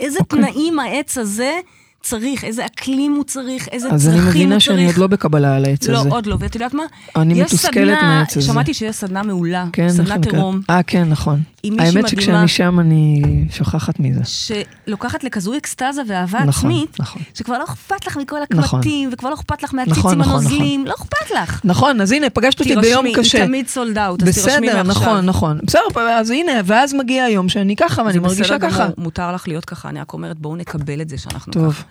[0.00, 0.38] איזה אוקיי.
[0.38, 1.60] תנאים העץ הזה
[2.04, 4.36] צריך, איזה אקלים הוא צריך, איזה אז צרכים אני הוא צריך.
[4.36, 6.08] מבינה שאני עוד לא בקבלה על העץ לא, הזה.
[6.08, 6.82] עוד לא, ואת יודעת מה?
[7.16, 8.46] אני מתוסכלת סדנה- מהעץ הזה.
[8.46, 10.26] שמעתי שיש סדנה מעולה, כן, סדנת?
[10.26, 11.42] עירום, אה, כן, נכון.
[11.78, 12.08] האמת.
[12.08, 14.20] שכשאני שם אני שוכחת מזה.
[14.24, 17.22] שלוקחת לכזו אקסטזה ואהבה נכון, עצמית, נכון.
[17.34, 18.78] שכבר לא אכפת לך מכל נכון.
[18.80, 21.60] הקמטים, וכבר לא אכפת לך נכון, מהציצים נכון, הנוזלים, לא אכפת לך.
[21.64, 23.38] נכון, אז הנה, פגשת אותי ביום תירשמי, קשה.
[23.38, 25.02] היא תמיד סולד אאוט, אז תירשמי בסדר, מעכשיו.
[25.02, 25.60] נכון, נכון.
[25.64, 25.80] בסדר,
[26.18, 28.88] אז הנה, ואז מגיע היום שאני ככה, ואני מרגישה בסדר ככה.
[28.98, 31.72] מותר לך להיות ככה, אני רק אומרת, בואו נקבל את זה שאנחנו טוב.
[31.72, 31.82] ככה.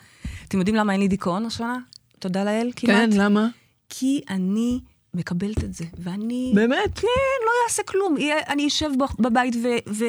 [0.48, 1.78] אתם יודעים למה אין לי דיכאון השנה?
[2.20, 2.96] תודה לאל, כמעט.
[2.96, 3.48] כן, למה?
[3.90, 4.80] כי אני
[5.14, 6.52] מקבלת את זה, ואני...
[6.56, 7.00] באמת?
[7.00, 7.08] כן,
[7.46, 8.16] לא אעשה כלום.
[8.50, 8.90] אני אשב
[9.20, 9.68] בבית ו...
[9.90, 10.06] ו...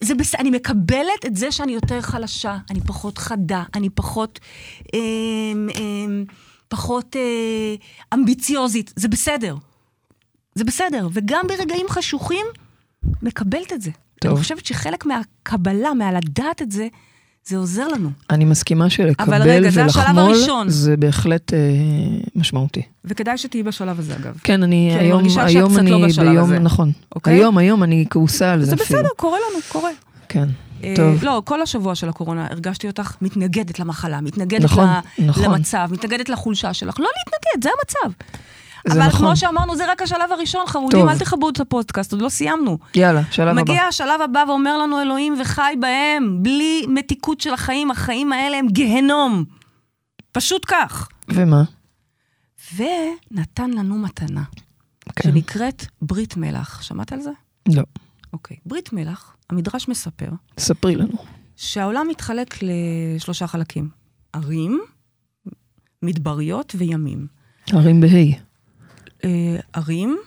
[0.00, 0.34] זה בס...
[0.34, 4.40] אני מקבלת את זה שאני יותר חלשה, אני פחות חדה, אני פחות...
[4.94, 6.24] אמ, אמ,
[6.68, 7.74] פחות אה,
[8.14, 8.92] אמביציוזית.
[8.96, 9.56] זה בסדר.
[10.54, 11.08] זה בסדר.
[11.12, 12.46] וגם ברגעים חשוכים,
[13.22, 13.90] מקבלת את זה.
[14.20, 14.30] טוב.
[14.30, 16.88] אני חושבת שחלק מהקבלה, מהלדעת את זה,
[17.48, 18.10] זה עוזר לנו.
[18.30, 20.68] אני מסכימה שלקבל אבל רגע, זה השלב ולחמול, הראשון.
[20.68, 21.58] זה בהחלט אה,
[22.36, 22.82] משמעותי.
[23.04, 24.38] וכדאי שתהיי בשלב הזה, אגב.
[24.42, 26.58] כן, אני אני היום, שאת היום קצת אני לא בשלב ביום, הזה.
[26.58, 26.92] נכון.
[27.14, 27.34] אוקיי?
[27.34, 28.98] היום, היום אני כעוסה על זה זה אפילו.
[29.00, 29.90] בסדר, קורה לנו, קורה.
[30.28, 30.48] כן,
[30.84, 31.24] אה, טוב.
[31.24, 35.44] לא, כל השבוע של הקורונה הרגשתי אותך מתנגדת למחלה, מתנגדת נכון, ל- נכון.
[35.44, 37.00] למצב, מתנגדת לחולשה שלך.
[37.00, 38.24] לא להתנגד, זה המצב.
[38.88, 39.20] זה אבל נכון.
[39.20, 41.08] כמו שאמרנו, זה רק השלב הראשון, חמודים, טוב.
[41.08, 42.78] אל תכבדו את הפודקאסט, עוד לא סיימנו.
[42.94, 43.62] יאללה, שלב הבא.
[43.62, 48.68] מגיע השלב הבא ואומר לנו אלוהים וחי בהם, בלי מתיקות של החיים, החיים האלה הם
[48.68, 49.44] גיהנום.
[50.32, 51.08] פשוט כך.
[51.28, 51.62] ומה?
[52.76, 54.42] ונתן לנו מתנה,
[55.16, 55.30] כן.
[55.32, 56.82] שנקראת ברית מלח.
[56.82, 57.30] שמעת על זה?
[57.68, 57.82] לא,
[58.32, 58.56] אוקיי.
[58.66, 61.16] ברית מלח, המדרש מספר, ספרי לנו.
[61.56, 63.88] שהעולם מתחלק לשלושה חלקים.
[64.32, 64.80] ערים,
[66.02, 67.26] מדבריות וימים.
[67.72, 68.45] הרים בה'.
[69.26, 70.18] אה, ערים.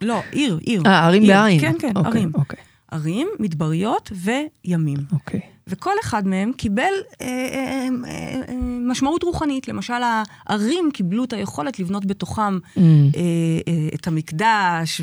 [0.00, 0.82] לא, עיר, עיר.
[0.86, 1.32] אה, ערים עיר.
[1.42, 1.60] בעין.
[1.60, 2.32] כן, כן, אוקיי, ערים.
[2.34, 2.58] אוקיי,
[2.90, 4.98] ערים, מדבריות וימים.
[5.12, 5.40] אוקיי.
[5.68, 6.82] וכל אחד מהם קיבל
[7.20, 8.54] אה, אה, אה, אה,
[8.88, 9.68] משמעות רוחנית.
[9.68, 9.94] למשל,
[10.46, 12.80] הערים קיבלו את היכולת לבנות בתוכם Mm, אה,
[13.68, 15.00] אה, את המקדש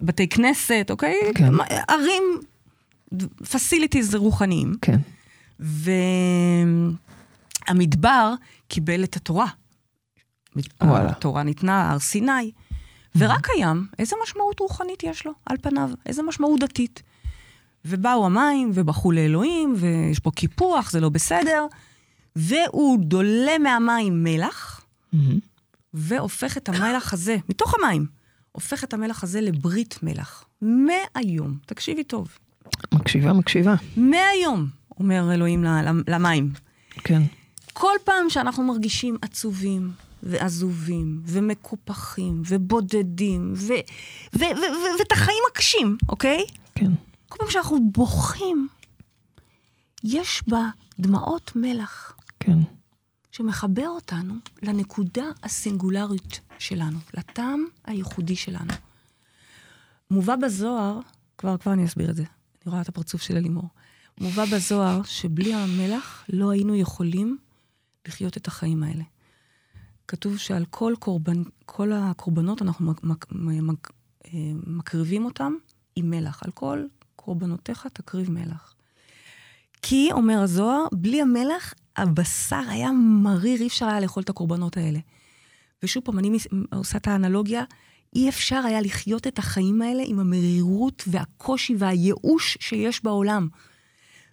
[0.00, 1.14] ובתי כנסת, אוקיי?
[1.34, 1.52] כן.
[1.88, 2.22] ערים,
[3.50, 4.74] פסיליטיז רוחניים.
[4.82, 4.98] כן.
[7.68, 8.34] והמדבר
[8.68, 9.46] קיבל את התורה.
[10.82, 11.10] וואלה.
[11.10, 12.52] התורה ניתנה, הר סיני.
[13.16, 15.90] ורק הים, איזה משמעות רוחנית יש לו, על פניו?
[16.06, 17.02] איזה משמעות דתית?
[17.84, 21.66] ובאו המים, ובכו לאלוהים, ויש פה קיפוח, זה לא בסדר.
[22.36, 24.84] והוא דולה מהמים מלח.
[25.94, 28.06] והופך את המלח הזה, מתוך המים,
[28.52, 30.44] הופך את המלח הזה לברית מלח.
[30.62, 32.38] מהיום, תקשיבי טוב,
[32.94, 33.74] מקשיבה, מקשיבה.
[33.96, 34.66] מהיום,
[35.00, 35.64] אומר אלוהים
[36.08, 36.52] למים,
[36.94, 37.22] כן.
[37.72, 39.90] כל פעם שאנחנו מרגישים עצובים
[40.26, 43.72] ועזובים ומקופחים ובודדים ו-
[44.34, 46.44] ו- ו- ו- ואת החיים הקשים, אוקיי?
[46.74, 46.92] כן.
[47.28, 48.68] כל פעם שאנחנו בוכים,
[50.04, 52.58] יש בה דמעות מלח כן.
[53.32, 58.72] שמחבר אותנו לנקודה הסינגולרית שלנו, לטעם הייחודי שלנו.
[60.10, 61.00] מובא בזוהר,
[61.38, 63.68] כבר, כבר אני אסביר את זה, אני רואה את הפרצוף של אלימור.
[64.20, 67.38] מובא בזוהר שבלי המלח לא היינו יכולים
[68.08, 69.02] לחיות את החיים האלה.
[70.08, 73.90] כתוב שעל כל קורבן, כל הקורבנות אנחנו מק, מק,
[74.24, 74.30] אה,
[74.66, 75.52] מקריבים אותם
[75.96, 76.42] עם מלח.
[76.44, 76.84] על כל
[77.16, 78.74] קורבנותיך תקריב מלח.
[79.82, 82.90] כי, אומר הזוהר, בלי המלח הבשר היה
[83.22, 84.98] מריר, אי אפשר היה לאכול את הקורבנות האלה.
[85.82, 86.38] ושוב פעם, אני
[86.72, 87.64] עושה את האנלוגיה,
[88.14, 93.48] אי אפשר היה לחיות את החיים האלה עם המרירות והקושי והייאוש שיש בעולם.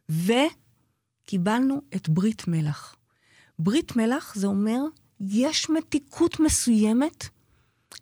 [0.10, 2.96] וקיבלנו את ברית מלח.
[3.60, 4.80] ברית מלח זה אומר,
[5.30, 7.28] יש מתיקות מסוימת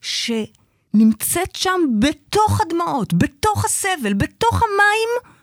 [0.02, 5.34] שנמצאת שם בתוך הדמעות, בתוך הסבל, בתוך המים,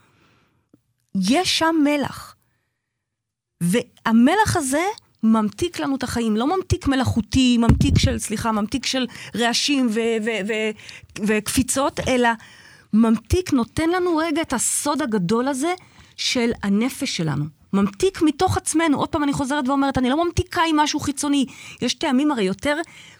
[1.14, 2.34] יש שם מלח.
[3.60, 4.84] והמלח הזה
[5.22, 9.88] ממתיק לנו את החיים, לא ממתיק מלאכותי, ממתיק של, סליחה, ממתיק של רעשים
[11.26, 12.28] וקפיצות, אלא
[12.92, 15.74] ממתיק נותן לנו רגע את הסוד הגדול הזה
[16.16, 17.57] של הנפש שלנו.
[17.72, 18.98] ממתיק מתוך עצמנו.
[18.98, 21.46] עוד פעם אני חוזרת ואומרת, אני לא ממתיקה עם משהו חיצוני.
[21.82, 22.76] יש טעמים הרי יותר...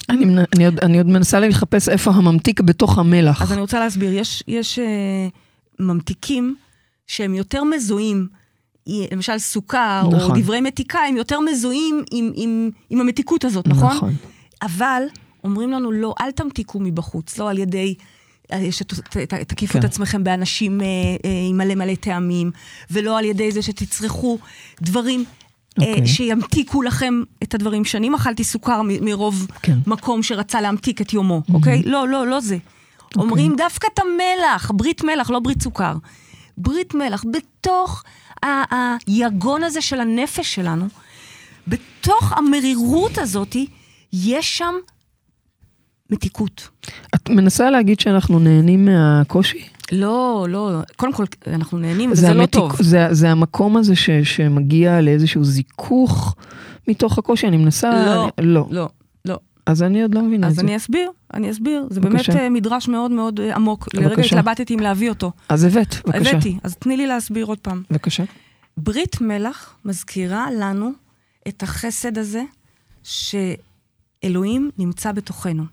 [0.09, 3.43] אני, מנ- אני, עוד, אני עוד מנסה לחפש איפה הממתיק בתוך המלח.
[3.43, 5.29] אז אני רוצה להסביר, יש, יש אה,
[5.81, 6.57] ממתיקים
[7.07, 8.27] שהם יותר מזוהים,
[9.13, 10.37] למשל סוכר, נכון.
[10.37, 13.97] או דברי מתיקה, הם יותר מזוהים עם, עם, עם המתיקות הזאת, נכון?
[13.97, 14.15] נכון.
[14.63, 15.03] אבל
[15.45, 17.95] אומרים לנו, לא, אל תמתיקו מבחוץ, לא על ידי...
[18.71, 19.79] שתקיפו כן.
[19.79, 22.51] את עצמכם באנשים אה, אה, עם מלא מלא טעמים,
[22.91, 24.39] ולא על ידי זה שתצרכו
[24.81, 25.25] דברים
[25.83, 26.07] אה, אוקיי.
[26.07, 27.85] שימתיקו לכם את הדברים.
[27.85, 29.79] שנים אכלתי סוכר מ- מרוב כן.
[29.87, 31.83] מקום שרצה להמתיק את יומו, אוקיי?
[31.87, 32.55] לא, לא, לא זה.
[33.05, 33.23] אוקיי.
[33.23, 35.95] אומרים דווקא את המלח, ברית מלח, לא ברית סוכר.
[36.59, 38.05] ברית מלח, בתוך
[38.45, 40.87] ה- היגון הזה של הנפש שלנו,
[41.69, 43.57] בתוך המרירות הזאת,
[44.13, 44.75] יש שם
[46.11, 46.69] מתיקות.
[47.15, 49.69] את מנסה להגיד שאנחנו נהנים מהקושי?
[49.93, 52.83] לא, לא, קודם כל, אנחנו נהנים, זה וזה לא המתיק- טוב.
[52.83, 56.37] זה, זה המקום הזה ש, שמגיע לאיזשהו זיכוך
[56.89, 57.91] מתוך הקושי, אני מנסה...
[58.07, 58.67] לא, אני, לא.
[58.71, 58.89] לא,
[59.25, 59.39] לא.
[59.67, 60.63] אז אני עוד לא מבינה את אז זה.
[60.63, 61.87] אני אסביר, אני אסביר.
[61.91, 62.39] זה באמת בבקשה.
[62.39, 63.89] אה, מדרש מאוד מאוד אה, עמוק.
[63.95, 64.39] לרגע בבקשה.
[64.39, 65.33] התלבטתי אם להביא אותו.
[65.49, 66.31] אז הבאת, בבקשה.
[66.31, 67.83] הבאתי, אז תני לי להסביר עוד פעם.
[67.91, 68.25] בבקשה.
[68.77, 70.91] ברית מלח מזכירה לנו
[71.49, 72.43] את החסד הזה
[73.03, 75.65] שאלוהים נמצא בתוכנו.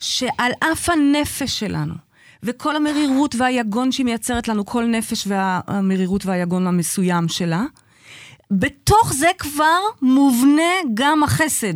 [0.00, 1.94] שעל אף הנפש שלנו,
[2.42, 7.64] וכל המרירות והיגון שהיא מייצרת לנו, כל נפש והמרירות והיגון המסוים שלה,
[8.50, 11.74] בתוך זה כבר מובנה גם החסד.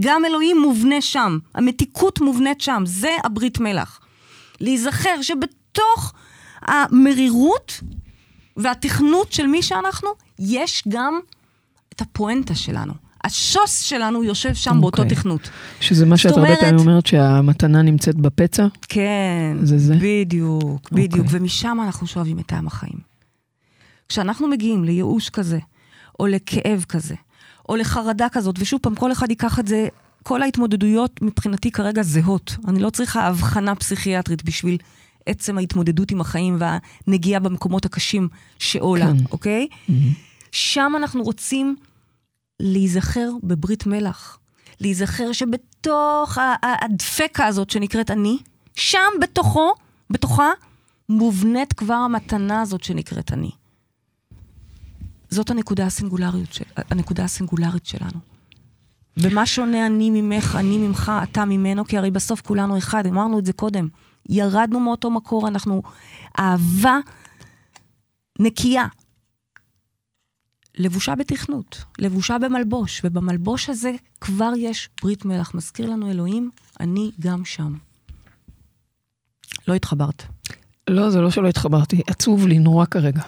[0.00, 4.00] גם אלוהים מובנה שם, המתיקות מובנית שם, זה הברית מלח.
[4.60, 6.12] להיזכר שבתוך
[6.62, 7.80] המרירות
[8.56, 10.08] והתכנות של מי שאנחנו,
[10.38, 11.20] יש גם
[11.92, 13.05] את הפואנטה שלנו.
[13.26, 15.16] השוס שלנו יושב שם באותו אוקיי.
[15.16, 15.50] תכנות.
[15.80, 18.66] שזה מה שאת זאת הרבה אומרת- פעמים אומרת שהמתנה נמצאת בפצע?
[18.88, 19.94] כן, זה זה?
[20.00, 21.24] בדיוק, בדיוק.
[21.26, 21.38] אוקיי.
[21.40, 22.98] ומשם אנחנו שואבים את טעם החיים.
[24.08, 25.58] כשאנחנו מגיעים לייאוש כזה,
[26.20, 27.14] או לכאב כזה,
[27.68, 29.88] או לחרדה כזאת, ושוב פעם, כל אחד ייקח את זה,
[30.22, 32.56] כל ההתמודדויות מבחינתי כרגע זהות.
[32.68, 34.76] אני לא צריכה הבחנה פסיכיאטרית בשביל
[35.26, 39.24] עצם ההתמודדות עם החיים והנגיעה במקומות הקשים שעולה, כן.
[39.32, 39.66] אוקיי?
[40.52, 41.76] שם אנחנו רוצים
[42.60, 44.38] להיזכר בברית מלח.
[44.80, 48.38] להיזכר שבתוך הדפקה הזאת שנקראת אני,
[48.74, 49.72] שם בתוכו,
[50.10, 50.50] בתוכה,
[51.08, 53.50] מובנית כבר המתנה הזאת שנקראת אני.
[55.30, 58.20] זאת הנקודה הסינגולריות, של, הנקודה הסינגולרית שלנו.
[59.22, 63.46] במה שונה אני ממך, אני ממך, אתה ממנו, כי הרי בסוף כולנו אחד, אמרנו את
[63.46, 63.88] זה קודם.
[64.28, 65.82] ירדנו מאותו מקור, אנחנו
[66.38, 66.98] אהבה
[68.38, 68.86] נקייה.
[70.76, 75.54] לבושה בתכנות, לבושה במלבוש, ובמלבוש הזה כבר יש ברית מלח.
[75.54, 77.74] מזכיר לנו אלוהים, אני גם שם.
[79.68, 80.22] לא התחברת.
[80.90, 83.22] לא, זה לא שלא התחברתי, עצוב לי נורא כרגע.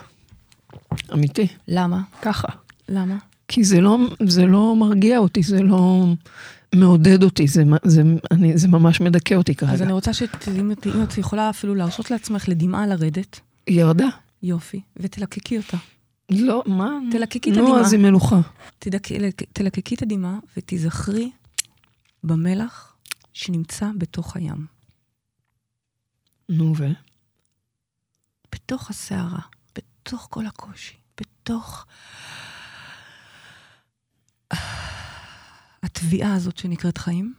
[1.12, 2.02] אמיתי, למה?
[2.22, 2.48] ככה.
[2.88, 3.16] למה?
[3.48, 6.04] כי זה לא, זה לא מרגיע אותי, זה לא
[6.74, 9.72] מעודד אותי, זה, זה, אני, זה ממש מדכא אותי כרגע.
[9.72, 14.06] אז אני רוצה שאם את אם את יכולה אפילו להרשות לעצמך לדמעה לרדת, ירדה?
[14.42, 15.76] יופי, ותלקקי אותה.
[16.30, 16.98] לא, מה?
[17.12, 17.80] תלקקי את נו, הדמעה.
[17.80, 18.40] אז היא מלוכה.
[19.52, 21.30] תלקקי את הדמעה ותיזכרי
[22.24, 22.96] במלח
[23.32, 24.66] שנמצא בתוך הים,
[26.48, 26.86] נו, ו?
[28.52, 29.40] בתוך הסערה,
[29.74, 31.86] בתוך כל הקושי, בתוך
[35.82, 37.34] התביעה הזאת שנקראת חיים.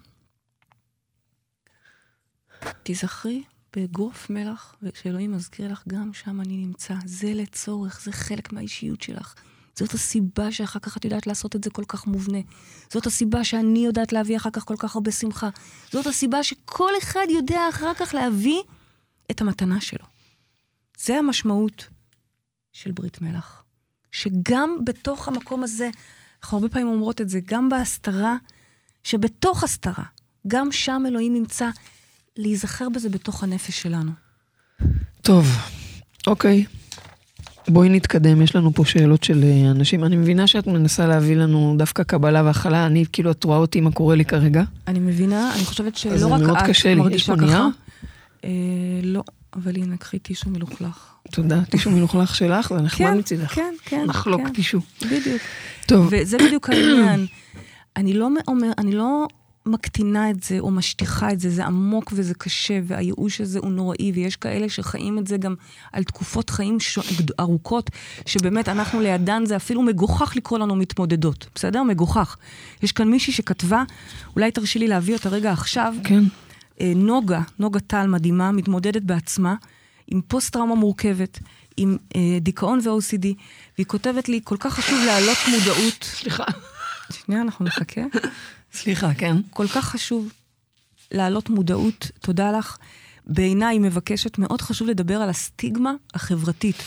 [2.83, 3.43] תיזכרי
[3.75, 6.93] באגרוף מלח, ושאלוהים מזכיר לך, גם שם אני נמצא.
[7.05, 9.35] זה לצורך, זה חלק מהאישיות שלך.
[9.75, 12.37] זאת הסיבה שאחר כך את יודעת לעשות את זה כל כך מובנה.
[12.93, 15.49] זאת הסיבה שאני יודעת להביא אחר כך כל כך הרבה שמחה.
[15.91, 18.59] זאת הסיבה שכל אחד יודע אחר כך להביא
[19.31, 20.05] את המתנה שלו.
[20.97, 21.87] זה המשמעות
[22.71, 23.63] של ברית מלח.
[24.11, 25.89] שגם בתוך המקום הזה,
[26.43, 28.35] אנחנו הרבה פעמים אומרות את זה, גם בהסתרה,
[29.03, 30.03] שבתוך הסתרה,
[30.47, 31.69] גם שם אלוהים נמצא,
[32.39, 34.11] להיזכר בזה בתוך הנפש שלנו.
[35.21, 35.47] טוב,
[36.27, 36.65] אוקיי.
[37.67, 40.03] בואי נתקדם, יש לנו פה שאלות של אה, אנשים.
[40.03, 43.91] אני מבינה שאת מנסה להביא לנו דווקא קבלה והכלה, אני, כאילו, את רואה אותי מה
[43.91, 44.63] קורה לי כרגע.
[44.87, 47.33] אני מבינה, אני חושבת שלא רק את קשה מרגישה?
[47.37, 47.67] ככה.
[48.45, 48.49] אה,
[49.03, 49.23] לא,
[49.55, 51.13] אבל הנה, קחי טישו מלוכלך.
[51.31, 53.53] תודה, טישו מלוכלך שלך, זה נחמד כן, מצידך.
[53.53, 54.05] כן, כן.
[54.07, 54.53] נחלוק כן.
[54.53, 54.79] טישו.
[55.01, 55.41] בדיוק.
[55.87, 57.25] טוב, וזה בדיוק העניין.
[57.97, 59.27] אני לא אומר, אני לא
[59.69, 64.11] מקטינה את זה או משטיחה את זה, זה עמוק וזה קשה, והייאוש הזה הוא נוראי,
[64.15, 65.55] ויש כאלה שחיים את זה גם
[65.93, 66.99] על תקופות חיים ש...
[67.39, 67.89] ארוכות,
[68.25, 71.83] שבאמת אנחנו לידן, זה אפילו מגוחך לקרוא לנו מתמודדות, בסדר?
[71.83, 72.37] מגוחך.
[72.83, 73.83] יש כאן מישהי שכתבה,
[74.35, 76.23] אולי תרשי לי להביא אותה רגע עכשיו, כן.
[76.81, 79.55] אה, נוגה, נוגה טל מדהימה, מתמודדת בעצמה
[80.07, 81.39] עם פוסט-טראומה מורכבת,
[81.77, 83.25] עם אה, דיכאון ו-OCD,
[83.77, 86.03] והיא כותבת לי, כל כך חשוב להעלות מודעות.
[86.03, 86.43] סליחה.
[87.13, 88.01] שנייה, אנחנו נחכה.
[88.73, 89.35] סליחה, כן.
[89.49, 90.33] כל כך חשוב
[91.11, 92.77] להעלות מודעות, תודה לך.
[93.27, 96.83] בעיניי היא מבקשת, מאוד חשוב לדבר על הסטיגמה החברתית.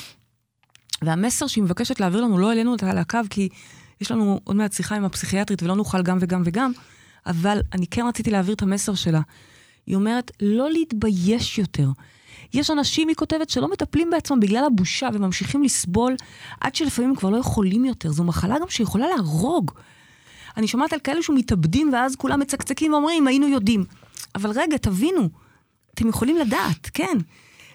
[1.03, 3.49] והמסר שהיא מבקשת להעביר לנו, לא העלינו אותה על הקו, כי
[4.01, 6.73] יש לנו עוד מעט שיחה עם הפסיכיאטרית ולא נוכל גם וגם וגם,
[7.27, 9.21] אבל אני כן רציתי להעביר את המסר שלה.
[9.87, 11.89] היא אומרת, לא להתבייש יותר.
[12.55, 16.17] יש אנשים, היא כותבת, שלא מטפלים בעצמם בגלל הבושה וממשיכים לסבול
[16.61, 18.13] עד שלפעמים כבר לא יכולים יותר.
[18.13, 19.71] זו מחלה גם שיכולה להרוג.
[20.57, 23.85] אני שומעת על כאלה שמתאבדים ואז כולם מצקצקים ואומרים, היינו יודעים.
[24.35, 25.29] אבל רגע, תבינו,
[25.95, 27.19] אתם יכולים לדעת, כן.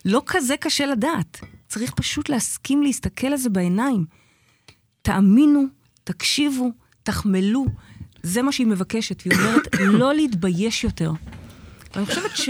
[0.06, 1.40] לא כזה קשה לדעת.
[1.68, 4.06] צריך פשוט להסכים להסתכל על זה בעיניים.
[5.02, 5.64] תאמינו,
[6.04, 6.72] תקשיבו,
[7.04, 7.66] תחמלו.
[8.24, 9.68] זה מה שהיא מבקשת, והיא אומרת,
[10.00, 11.12] לא להתבייש יותר.
[11.96, 12.50] ואני חושבת ש...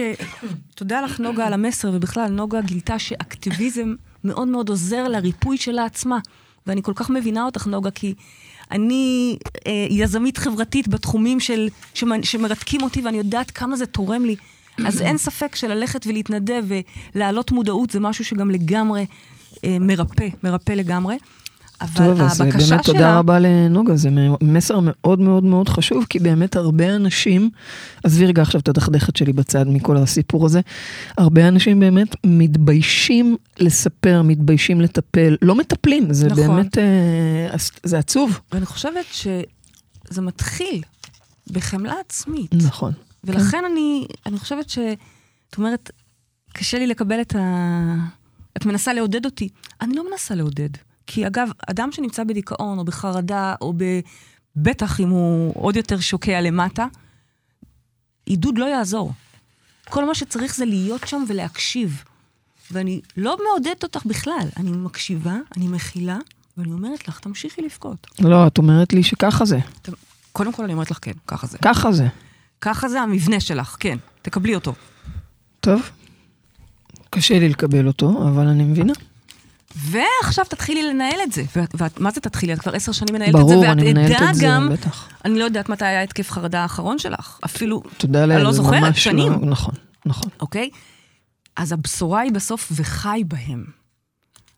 [0.76, 6.20] תודה לך, נוגה, על המסר, ובכלל, נוגה גילתה שאקטיביזם מאוד מאוד עוזר לריפוי שלה עצמה.
[6.68, 8.14] ואני כל כך מבינה אותך, נוגה, כי
[8.72, 14.36] אני אה, יזמית חברתית בתחומים של, שמ, שמרתקים אותי, ואני יודעת כמה זה תורם לי.
[14.86, 16.64] אז אין ספק שללכת ולהתנדב
[17.16, 19.06] ולהעלות מודעות זה משהו שגם לגמרי
[19.64, 21.16] אה, מרפא, מרפא לגמרי.
[21.82, 22.94] אבל טוב, אז הבקשה באמת שלה...
[22.94, 24.10] תודה רבה לנוגה, זה
[24.42, 27.50] מסר מאוד מאוד מאוד חשוב, כי באמת הרבה אנשים,
[28.04, 30.62] עזבי רגע עכשיו את הדכדכת שלי בצד מכל הסיפור הזה,
[31.18, 36.48] הרבה אנשים באמת מתביישים לספר, מתביישים לטפל, לא מטפלים, זה נכון.
[36.48, 38.40] באמת, אה, זה עצוב.
[38.52, 40.82] ואני חושבת שזה מתחיל
[41.52, 42.54] בחמלה עצמית.
[42.54, 42.94] נכון.
[43.24, 44.80] ולכן אני, אני חושבת ש...
[45.50, 45.92] את אומרת,
[46.54, 47.96] קשה לי לקבל את ה...
[48.58, 49.50] את מנסה לעודד אותי.
[49.82, 50.70] אני לא מנסה לעודד.
[51.08, 53.84] כי אגב, אדם שנמצא בדיכאון או בחרדה, או ב...
[54.56, 56.86] בטח אם הוא עוד יותר שוקע למטה,
[58.26, 59.14] עידוד לא יעזור.
[59.90, 62.04] כל מה שצריך זה להיות שם ולהקשיב.
[62.72, 66.18] ואני לא מעודדת אותך בכלל, אני מקשיבה, אני מכילה,
[66.58, 68.08] ואני אומרת לך, תמשיכי לבכות.
[68.20, 69.60] לא, את אומרת לי שככה זה.
[70.32, 71.58] קודם כל אני אומרת לך, כן, ככה זה.
[71.58, 72.08] ככה זה.
[72.62, 74.74] ככה זה המבנה שלך, כן, תקבלי אותו.
[75.60, 75.90] טוב.
[77.10, 78.94] קשה לי לקבל אותו, אבל אני מבינה.
[79.78, 81.44] ועכשיו תתחילי לנהל את זה.
[81.56, 82.54] ואת, ואת, מה זה תתחילי?
[82.54, 84.70] את כבר עשר שנים מנהלת ברור, את זה, ואת אני מנהלת עדה את זה, גם,
[84.72, 85.10] בטח.
[85.26, 89.32] אני לא יודעת מתי היה התקף חרדה האחרון שלך, אפילו, אני לא זוכרת, ממש שנים.
[89.32, 89.74] לא- נכון,
[90.06, 90.32] נכון.
[90.40, 90.70] אוקיי?
[91.56, 93.66] אז הבשורה היא בסוף וחי בהם.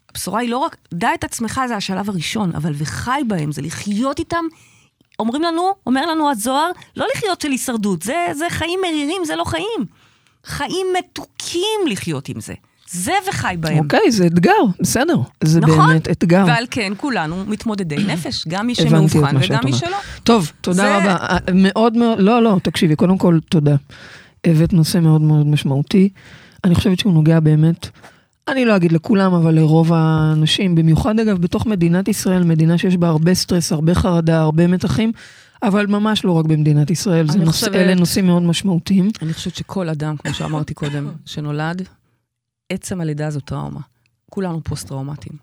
[0.09, 4.19] הבשורה היא לא רק, דע את עצמך זה השלב הראשון, אבל וחי בהם, זה לחיות
[4.19, 4.43] איתם
[5.19, 9.43] אומרים לנו, אומר לנו הזוהר, לא לחיות של הישרדות, זה, זה חיים מרירים, זה לא
[9.43, 9.85] חיים.
[10.45, 12.53] חיים מתוקים לחיות עם זה.
[12.91, 13.77] זה וחי בהם.
[13.77, 15.15] אוקיי, זה אתגר, בסדר.
[15.43, 15.87] זה נכון?
[15.89, 16.43] באמת אתגר.
[16.47, 19.73] ועל כן כולנו מתמודדי נפש, גם מי שמאובחן וגם מי.
[19.73, 19.97] שלא.
[20.23, 21.15] טוב, תודה זה- רבה.
[21.15, 23.75] אה, מאוד מאוד, לא, לא, תקשיבי, קודם כל, תודה.
[24.47, 26.09] הבאת נושא מאוד מאוד משמעותי.
[26.63, 27.87] אני חושבת שהוא נוגע באמת,
[28.47, 33.07] אני לא אגיד לכולם, אבל לרוב האנשים, במיוחד אגב, בתוך מדינת ישראל, מדינה שיש בה
[33.07, 35.11] הרבה סטרס, הרבה חרדה, הרבה מתחים,
[35.63, 37.55] אבל ממש לא רק במדינת ישראל, זה אני נוש...
[37.55, 39.09] חושבת- אלה נושאים מאוד משמעותיים.
[39.21, 41.81] אני חושבת שכל אדם, כמו שאמרתי קודם, שנולד,
[42.69, 43.79] עצם הלידה זו טראומה.
[44.29, 45.37] כולנו פוסט-טראומטיים.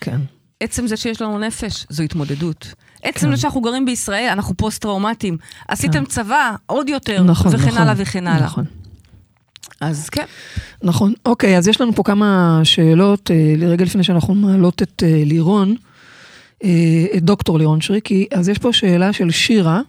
[0.00, 0.20] כן.
[0.60, 2.74] עצם זה שיש לנו נפש, זו התמודדות.
[3.02, 3.30] עצם כן.
[3.30, 5.38] זה שאנחנו גרים בישראל, אנחנו פוסט-טראומטיים.
[5.68, 7.78] עשיתם צבא, עוד יותר, נכון, וכן נכון.
[7.78, 8.46] הלאה וכן הלאה.
[8.46, 8.64] נכון.
[9.80, 10.24] אז כן.
[10.82, 11.12] נכון.
[11.26, 15.76] אוקיי, אז יש לנו פה כמה שאלות, אה, רגע לפני שאנחנו מעלות את אה, לירון,
[16.64, 19.80] אה, את דוקטור לירון שריקי, אז יש פה שאלה של שירה,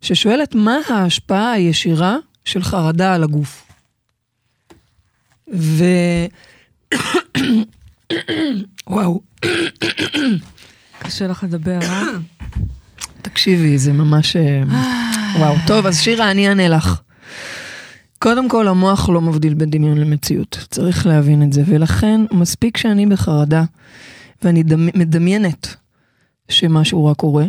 [0.00, 3.64] ששואלת מה ההשפעה הישירה של חרדה על הגוף.
[5.52, 5.84] ו...
[8.86, 9.20] וואו,
[10.98, 12.02] קשה לך לדבר, אה?
[13.22, 14.36] תקשיבי, זה ממש...
[14.36, 14.62] אה,
[15.38, 15.54] וואו.
[15.66, 17.00] טוב, אז שירה, אני אענה לך.
[18.18, 20.66] קודם כל, המוח לא מבדיל בין דמיון למציאות.
[20.70, 23.64] צריך להבין את זה, ולכן מספיק שאני בחרדה,
[24.42, 24.86] ואני דמ...
[24.86, 25.76] מדמיינת
[26.48, 27.44] שמשהו רע קורה.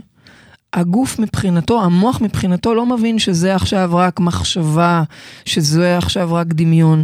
[0.76, 5.04] הגוף מבחינתו, המוח מבחינתו לא מבין שזה עכשיו רק מחשבה,
[5.46, 7.04] שזה עכשיו רק דמיון.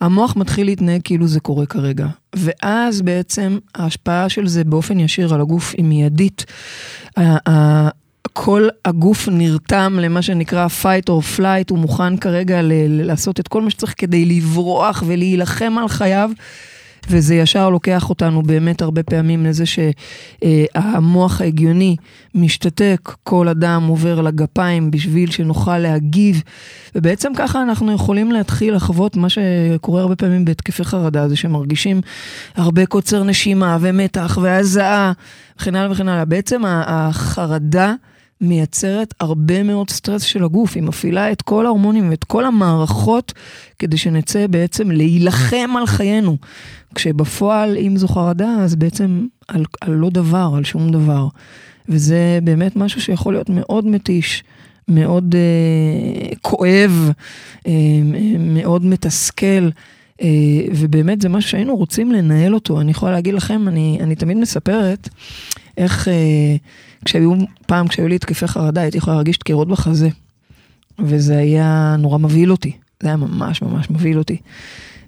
[0.00, 2.06] המוח מתחיל להתנהג כאילו זה קורה כרגע.
[2.36, 6.44] ואז בעצם ההשפעה של זה באופן ישיר על הגוף היא מיידית.
[8.32, 13.70] כל הגוף נרתם למה שנקרא fight or flight, הוא מוכן כרגע לעשות את כל מה
[13.70, 16.30] שצריך כדי לברוח ולהילחם על חייו.
[17.10, 21.96] וזה ישר לוקח אותנו באמת הרבה פעמים לזה שהמוח ההגיוני
[22.34, 26.42] משתתק, כל אדם עובר לגפיים בשביל שנוכל להגיב,
[26.94, 32.00] ובעצם ככה אנחנו יכולים להתחיל לחוות מה שקורה הרבה פעמים בהתקפי חרדה, זה שמרגישים
[32.56, 35.12] הרבה קוצר נשימה ומתח והזעה
[35.58, 36.24] וכן הלאה וכן הלאה.
[36.24, 37.94] בעצם החרדה
[38.42, 43.32] מייצרת הרבה מאוד סטרס של הגוף, היא מפעילה את כל ההורמונים ואת כל המערכות
[43.78, 46.36] כדי שנצא בעצם להילחם על חיינו.
[46.94, 51.28] כשבפועל, אם זו חרדה, אז בעצם על, על לא דבר, על שום דבר.
[51.88, 54.44] וזה באמת משהו שיכול להיות מאוד מתיש,
[54.88, 57.10] מאוד אה, כואב,
[57.66, 57.72] אה,
[58.38, 59.68] מאוד מתסכל.
[60.22, 60.28] אה,
[60.74, 62.80] ובאמת זה משהו שהיינו רוצים לנהל אותו.
[62.80, 65.08] אני יכולה להגיד לכם, אני, אני תמיד מספרת
[65.76, 66.56] איך אה,
[67.04, 67.32] כשהיו,
[67.66, 70.08] פעם כשהיו לי התקפי חרדה, הייתי יכולה להרגיש דקירות בחזה.
[70.98, 72.72] וזה היה נורא מבהיל אותי.
[73.02, 74.36] זה היה ממש ממש מבהיל אותי.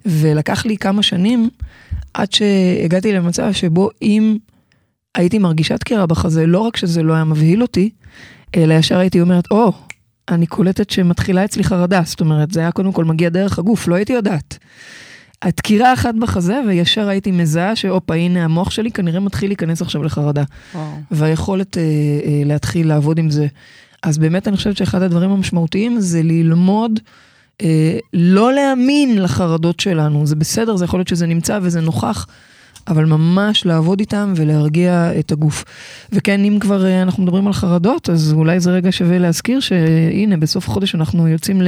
[0.06, 1.50] ולקח לי כמה שנים
[2.14, 4.36] עד שהגעתי למצב שבו אם
[5.14, 7.90] הייתי מרגישה דקירה בחזה, לא רק שזה לא היה מבהיל אותי,
[8.56, 9.72] אלא ישר הייתי אומרת, או,
[10.28, 12.02] אני קולטת שמתחילה אצלי חרדה.
[12.04, 14.58] זאת אומרת, זה היה קודם כל מגיע דרך הגוף, לא הייתי יודעת.
[15.42, 20.42] הדקירה אחת בחזה, וישר הייתי מזהה שהופה, הנה המוח שלי כנראה מתחיל להיכנס עכשיו לחרדה.
[20.74, 20.84] וואו.
[21.10, 23.46] והיכולת אה, אה, להתחיל לעבוד עם זה.
[24.02, 27.00] אז באמת אני חושבת שאחד הדברים המשמעותיים זה ללמוד
[27.62, 30.26] אה, לא להאמין לחרדות שלנו.
[30.26, 32.26] זה בסדר, זה יכול להיות שזה נמצא וזה נוכח,
[32.88, 35.64] אבל ממש לעבוד איתם ולהרגיע את הגוף.
[36.12, 40.36] וכן, אם כבר אה, אנחנו מדברים על חרדות, אז אולי זה רגע שווה להזכיר שהנה,
[40.36, 41.62] בסוף החודש אנחנו יוצאים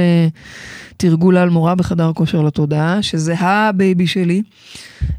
[0.93, 4.41] לתרגול המורה בחדר כושר לתודעה, שזה ה baby שלי.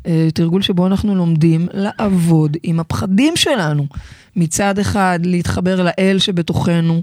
[0.07, 3.87] אה, תרגול שבו אנחנו לומדים לעבוד עם הפחדים שלנו.
[4.37, 7.03] מצד אחד, להתחבר לאל שבתוכנו,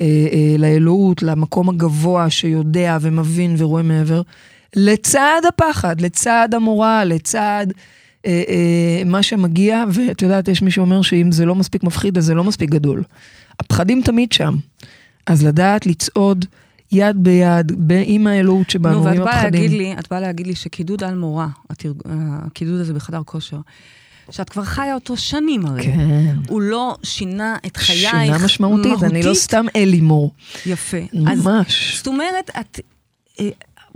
[0.00, 0.06] אה,
[0.58, 4.22] לאלוהות, למקום הגבוה שיודע ומבין ורואה מעבר,
[4.76, 7.66] לצד הפחד, לצד המורא, לצד
[8.26, 12.24] אה, אה, מה שמגיע, ואת יודעת, יש מי שאומר שאם זה לא מספיק מפחיד, אז
[12.24, 13.02] זה לא מספיק גדול.
[13.60, 14.54] הפחדים תמיד שם.
[15.26, 16.44] אז לדעת לצעוד
[16.92, 17.72] יד ביד,
[18.04, 19.52] עם האלוהות שבנו, נו, ואת עם הפחדים.
[19.62, 23.58] להגיד לי, את באה להגיד לי שקידוד על מורה, התרג- הקידוד הזה בחדר כושר,
[24.30, 25.82] שאת כבר חיה אותו שנים הרי.
[25.82, 26.36] כן.
[26.48, 30.32] הוא לא שינה את חייך שינה משמעותית, אני לא סתם אלימור.
[30.66, 30.96] יפה.
[31.28, 31.96] אז ממש.
[31.96, 32.80] זאת אומרת, את...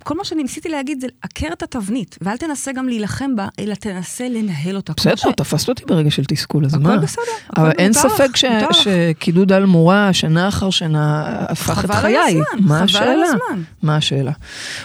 [0.02, 3.74] כל מה שאני ניסיתי להגיד זה עקר את התבנית, ואל תנסה גם להילחם בה, אלא
[3.74, 4.92] תנסה לנהל אותה.
[4.96, 6.96] בסדר, תפסת אותי ברגע של תסכול, אז הכל מה?
[6.96, 8.44] בסדר, הכל אבל אין ספק ש-.
[8.72, 12.16] שקידוד על מורה, שנה אחר שנה, הפך את חבל על חיי.
[12.28, 13.12] הזמן, מה חבל השאלה?
[13.12, 13.62] על הזמן.
[13.82, 14.32] מה השאלה?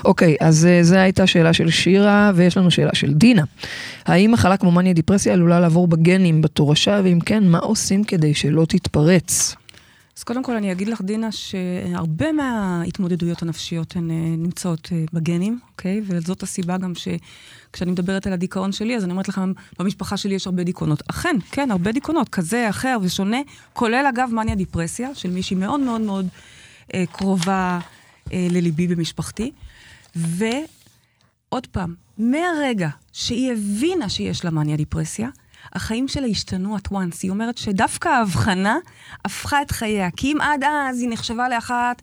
[0.06, 3.44] אוקיי, אז אה, זו הייתה שאלה של שירה, ויש לנו שאלה של דינה.
[4.06, 8.66] האם מחלה כמו מניה דיפרסיה עלולה לעבור בגנים בתורשה, ואם כן, מה עושים כדי שלא
[8.66, 9.56] תתפרץ?
[10.18, 15.60] אז קודם כל אני אגיד לך, דינה, שהרבה מההתמודדויות הנפשיות הן אה, נמצאות אה, בגנים,
[15.72, 16.02] אוקיי?
[16.04, 20.48] וזאת הסיבה גם שכשאני מדברת על הדיכאון שלי, אז אני אומרת לכם, במשפחה שלי יש
[20.48, 21.04] הרבה דיכאונות.
[21.10, 23.38] אכן, כן, הרבה דיכאונות, כזה, אחר ושונה,
[23.74, 26.28] כולל אגב מניה דיפרסיה, של מישהי מאוד מאוד מאוד
[26.94, 27.80] אה, קרובה
[28.34, 29.52] אה, לליבי במשפחתי.
[30.16, 35.30] ועוד פעם, מהרגע שהיא הבינה שיש לה מניה דיפרסיה,
[35.74, 37.18] החיים שלה השתנו at once.
[37.24, 38.78] היא אומרת שדווקא ההבחנה
[39.26, 40.12] הפכה את חייה.
[40.12, 42.02] כי אם עד אז היא נחשבה לאחת,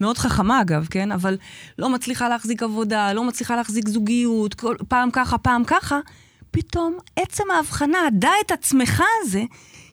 [0.00, 1.12] מאוד חכמה אגב, כן?
[1.12, 1.36] אבל
[1.78, 6.00] לא מצליחה להחזיק עבודה, לא מצליחה להחזיק זוגיות, כל, פעם ככה, פעם ככה,
[6.50, 9.42] פתאום עצם ההבחנה, דע את עצמך הזה,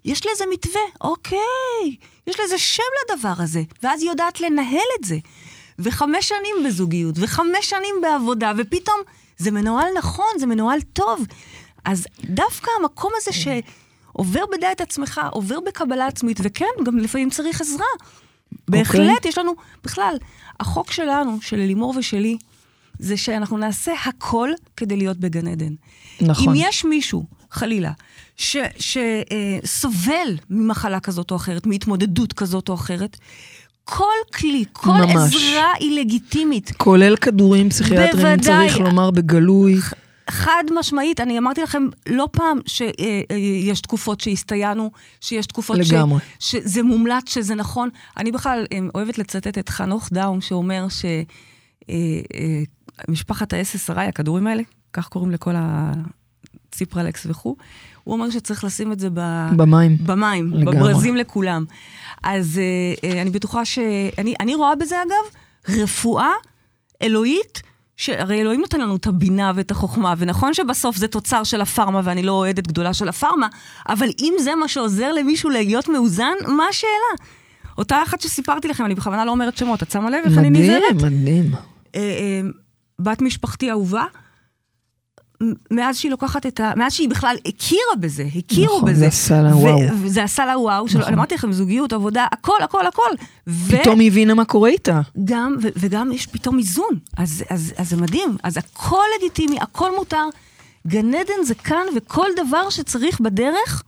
[0.05, 1.95] יש לזה מתווה, אוקיי,
[2.27, 5.17] יש לזה שם לדבר הזה, ואז היא יודעת לנהל את זה.
[5.79, 8.97] וחמש שנים בזוגיות, וחמש שנים בעבודה, ופתאום
[9.37, 11.25] זה מנוהל נכון, זה מנוהל טוב.
[11.85, 17.61] אז דווקא המקום הזה שעובר בדע את עצמך, עובר בקבלה עצמית, וכן, גם לפעמים צריך
[17.61, 17.85] עזרה.
[18.67, 19.15] בהחלט, okay.
[19.15, 19.29] אוקיי.
[19.29, 19.53] יש לנו,
[19.83, 20.15] בכלל,
[20.59, 22.37] החוק שלנו, של לימור ושלי,
[22.99, 25.73] זה שאנחנו נעשה הכל כדי להיות בגן עדן.
[26.21, 26.49] נכון.
[26.49, 27.91] אם יש מישהו, חלילה,
[28.35, 33.17] שסובל אה, ממחלה כזאת או אחרת, מהתמודדות כזאת או אחרת,
[33.83, 35.35] כל כלי, כל ממש.
[35.35, 36.71] עזרה היא לגיטימית.
[36.77, 39.79] כולל כדורים פסיכיאטריים, צריך לומר בגלוי.
[40.29, 46.19] חד משמעית, אני אמרתי לכם לא פעם שיש אה, אה, תקופות שהסתייענו, שיש תקופות לגמרי.
[46.39, 47.89] ש, שזה מומלץ, שזה נכון.
[48.17, 50.85] אני בכלל אה, אוהבת לצטט את חנוך דאום, שאומר
[53.07, 54.63] שמשפחת האס-10, הכדורים האלה,
[54.93, 57.55] כך קוראים לכל הציפרלקס וכו',
[58.03, 59.49] הוא אומר שצריך לשים את זה ב...
[59.55, 59.97] במים.
[60.05, 60.75] במים, לגמרי.
[60.75, 61.65] בברזים לכולם.
[62.23, 62.61] אז
[63.21, 63.79] אני בטוחה ש...
[64.17, 65.39] אני, אני רואה בזה, אגב,
[65.81, 66.31] רפואה
[67.01, 67.61] אלוהית.
[67.97, 72.23] שהרי אלוהים נותן לנו את הבינה ואת החוכמה, ונכון שבסוף זה תוצר של הפארמה, ואני
[72.23, 73.47] לא אוהדת גדולה של הפארמה,
[73.89, 77.27] אבל אם זה מה שעוזר למישהו להיות מאוזן, מה השאלה?
[77.77, 80.95] אותה אחת שסיפרתי לכם, אני בכוונה לא אומרת שמות, את שמה לב איך אני נזהרת?
[80.95, 81.51] מדהים, מדהים.
[81.95, 82.41] אה, אה,
[82.99, 84.05] בת משפחתי אהובה,
[85.71, 86.71] מאז שהיא לוקחת את ה...
[86.75, 88.99] מאז שהיא בכלל הכירה בזה, הכירו נכון, בזה.
[88.99, 89.79] זה עשה לה וואו.
[90.01, 91.01] וזה עשה לה וואו, נכון.
[91.01, 93.09] שלא, אמרתי לכם, זוגיות, עבודה, הכל, הכל, הכל.
[93.71, 95.01] פתאום היא הבינה מה קורה איתה.
[95.25, 96.99] גם, ו- וגם יש פתאום איזון.
[97.17, 98.37] אז, אז, אז זה מדהים.
[98.43, 100.25] אז הכל לגיטימי, הכל מותר.
[100.87, 103.83] גן עדן זה כאן, וכל דבר שצריך בדרך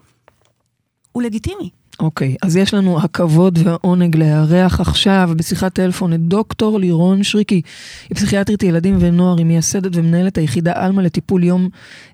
[1.12, 1.70] הוא לגיטימי.
[2.00, 7.62] אוקיי, okay, אז יש לנו הכבוד והעונג לארח עכשיו בשיחת טלפון את דוקטור לירון שריקי.
[8.10, 11.70] היא פסיכיאטרית ילדים ונוער, היא מייסדת ומנהלת היחידה עלמה לטיפול יום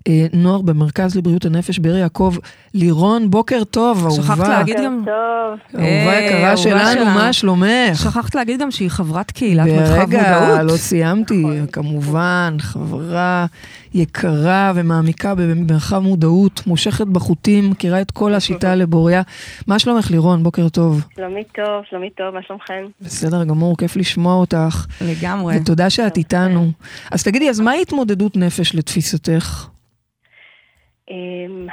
[0.08, 2.34] אה, נוער במרכז לבריאות הנפש באר יעקב.
[2.74, 4.22] לירון, בוקר טוב, אהובה.
[4.22, 5.04] שכחת להגיד גם...
[5.04, 5.80] טוב.
[5.80, 7.94] אהובה יקרה שלנו, מה שלומך?
[7.94, 10.08] שכחת להגיד גם שהיא חברת קהילת מרחב מודעות.
[10.08, 13.46] ברגע, לא סיימתי, כמובן, חברה
[13.94, 19.22] יקרה ומעמיקה במרחב מודעות, מושכת בחוטים, מכירה את כל השיטה לבוריה.
[19.66, 20.42] מה שלומך, לירון?
[20.42, 21.04] בוקר טוב.
[21.14, 22.86] שלומי טוב, שלומי טוב, מה שלומכם?
[23.00, 24.86] בסדר גמור, כיף לשמוע אותך.
[25.00, 25.54] לגמרי.
[25.56, 26.66] ותודה שאת איתנו.
[27.12, 29.66] אז תגידי, אז מהי התמודדות נפש לתפיסתך?
[31.10, 31.66] אמ,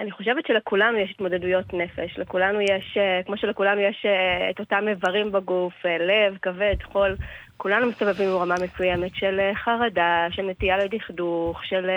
[0.00, 2.18] אני חושבת שלכולנו יש התמודדויות נפש.
[2.18, 7.16] לכולנו יש, אה, כמו שלכולנו יש אה, את אותם איברים בגוף, אה, לב, כבד, חול.
[7.62, 11.90] כולנו מסתובבים ברמה מסוימת של חרדה, של נטייה לדכדוך, של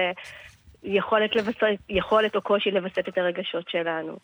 [0.83, 4.17] יכולת, לבסט, יכולת או קושי לווסת את הרגשות שלנו.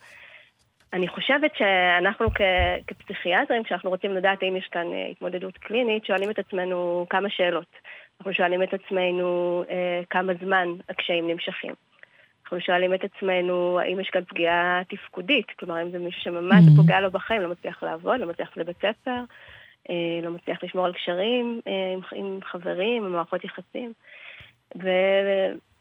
[0.94, 2.42] אני חושבת שאנחנו כ,
[2.88, 7.76] כפסיכיאטרים, כשאנחנו רוצים לדעת האם יש כאן התמודדות קלינית, שואלים את עצמנו כמה שאלות.
[8.20, 11.74] אנחנו שואלים את עצמנו אה, כמה זמן הקשיים נמשכים.
[12.44, 16.76] אנחנו שואלים את עצמנו האם יש כאן פגיעה תפקודית, כלומר אם זה מישהו שממש mm-hmm.
[16.76, 19.24] פוגע לו בחיים, לא מצליח לעבוד, לא מצליח לבית ספר, אה,
[20.24, 23.94] לא מצליח לשמור על קשרים אה, עם, עם חברים, עם מערכות יחסים.
[24.84, 24.90] ו,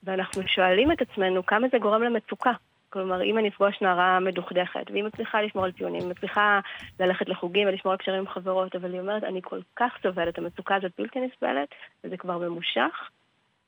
[0.03, 2.53] ואנחנו שואלים את עצמנו כמה זה גורם למצוקה.
[2.91, 6.61] כלומר, אם אני אפגוש נערה מדוכדכת, והיא מצליחה לשמור על טיעונים, היא מצליחה
[7.01, 10.75] ללכת לחוגים ולשמור על קשרים עם חברות, אבל היא אומרת, אני כל כך סובלת, המצוקה
[10.77, 11.69] הזאת בלתי נסבלת,
[12.05, 13.11] וזה כבר ממושך,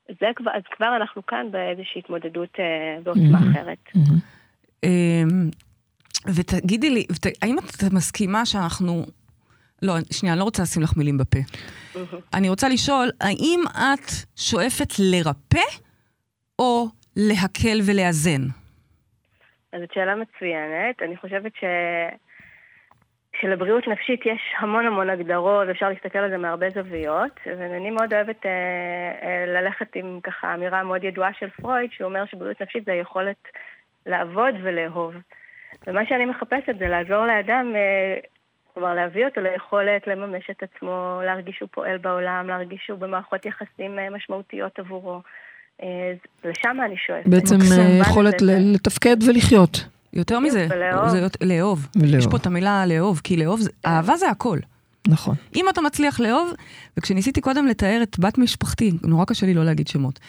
[0.09, 3.51] זה כבר, אז כבר אנחנו כאן באיזושהי התמודדות אה, בעוצמה mm-hmm.
[3.53, 3.78] אחרת.
[3.97, 4.87] Mm-hmm.
[6.35, 9.05] ותגידי לי, ות, האם את מסכימה שאנחנו...
[9.83, 11.39] לא, שנייה, אני לא רוצה לשים לך מילים בפה.
[12.35, 15.66] אני רוצה לשאול, האם את שואפת לרפא
[16.59, 18.43] או להקל ולאזן?
[19.72, 21.03] אז זאת שאלה מצוינת.
[21.03, 21.64] אני חושבת ש...
[23.41, 28.47] שלבריאות נפשית יש המון המון הגדרות, אפשר להסתכל על זה מהרבה זוויות, ואני מאוד אוהבת
[28.47, 28.51] אה,
[29.22, 33.49] אה, ללכת עם ככה אמירה מאוד ידועה של פרויד, שהוא אומר שבריאות נפשית זה היכולת
[34.07, 35.14] לעבוד ולאהוב.
[35.87, 38.18] ומה שאני מחפשת זה לעזור לאדם, אה,
[38.75, 43.99] כלומר להביא אותו ליכולת לממש את עצמו, להרגיש שהוא פועל בעולם, להרגיש שהוא במערכות יחסים
[43.99, 45.21] אה, משמעותיות עבורו.
[45.83, 46.12] אה,
[46.45, 47.27] לשם אני שואפת.
[47.27, 49.85] בעצם אה, יכולת לתפקד ולחיות.
[50.12, 50.66] יותר מזה.
[50.68, 51.09] זה לאהוב.
[51.41, 51.89] ולאהוב.
[52.18, 54.59] יש פה את המילה לאהוב, כי לאהוב, זה- אהבה זה הכל.
[55.09, 55.35] נכון.
[55.57, 56.53] אם אתה מצליח לאהוב,
[56.97, 60.21] וכשניסיתי קודם לתאר את בת משפחתי, נורא קשה לי לא להגיד שמות,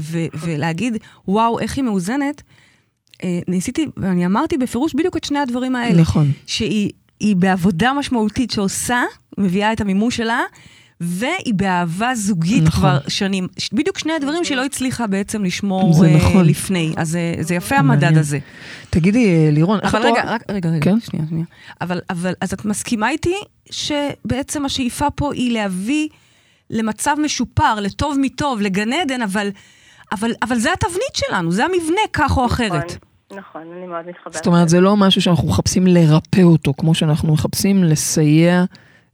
[0.00, 0.96] ו- ולהגיד,
[1.28, 2.42] וואו, איך היא מאוזנת,
[3.48, 6.00] ניסיתי, ואני אמרתי בפירוש בדיוק את שני הדברים האלה.
[6.00, 6.32] נכון.
[6.46, 6.90] שהיא
[7.20, 9.02] היא בעבודה משמעותית שעושה,
[9.38, 10.40] מביאה את המימוש שלה,
[11.00, 12.80] והיא באהבה זוגית נכון.
[12.80, 13.48] כבר שנים.
[13.72, 16.44] בדיוק שני הדברים שהיא לא הצליחה בעצם לשמור זה אה, נכון.
[16.46, 16.92] לפני.
[16.96, 18.18] אז זה, זה יפה המדד מעניין.
[18.18, 18.38] הזה.
[18.90, 20.22] תגידי, אה, לירון, איך אבל את רואה...
[20.22, 21.00] רגע, רק, רגע, רגע, כן?
[21.00, 21.44] שנייה, שנייה.
[21.80, 23.36] אבל, אבל, אז את מסכימה איתי
[23.70, 26.08] שבעצם השאיפה פה היא להביא
[26.70, 29.48] למצב משופר, לטוב מטוב, לגן עדן, אבל,
[30.12, 32.84] אבל, אבל זה התבנית שלנו, זה המבנה, כך או אחרת.
[32.86, 34.34] נכון, נכון, אני מאוד מתחברת.
[34.34, 38.64] זאת אומרת, זה לא משהו שאנחנו מחפשים לרפא אותו, כמו שאנחנו מחפשים לסייע,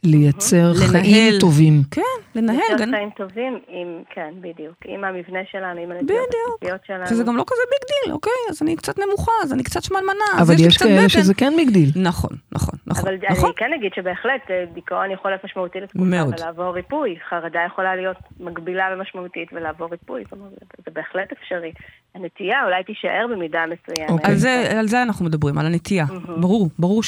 [0.04, 1.02] לייצר לנהל.
[1.02, 1.82] חיים טובים.
[1.90, 2.02] כן,
[2.34, 2.90] לנהל, יותר גן...
[2.96, 4.74] חיים טובים, עם, כן, בדיוק.
[4.84, 6.18] עם המבנה שלנו, עם הנטיות.
[6.62, 7.06] הבסיסיות שלנו.
[7.06, 8.32] שזה גם לא כזה big deal, אוקיי?
[8.50, 11.08] אז אני קצת נמוכה, אז אני קצת שמנמנה, אז אבל יש כאלה.
[11.08, 11.90] שזה כן big deal.
[11.96, 13.44] נכון, נכון, נכון, אבל נכון.
[13.44, 16.34] אני כן אגיד שבהחלט אה, דיכאון יכול להיות משמעותי לתקופה מאוד.
[16.40, 17.16] ולעבור ריפוי.
[17.30, 20.22] חרדה יכולה להיות מגבילה ומשמעותית ולעבור ריפוי.
[20.24, 20.50] זאת אומרת,
[20.84, 21.72] זה- בהחלט אפשרי.
[22.14, 24.10] הנטייה אולי תישאר במידה מסוימת.
[24.10, 24.30] אוקיי.
[24.30, 26.04] על זה, על זה אנחנו מדברים, על הנטייה.
[26.36, 27.02] ברור, ברור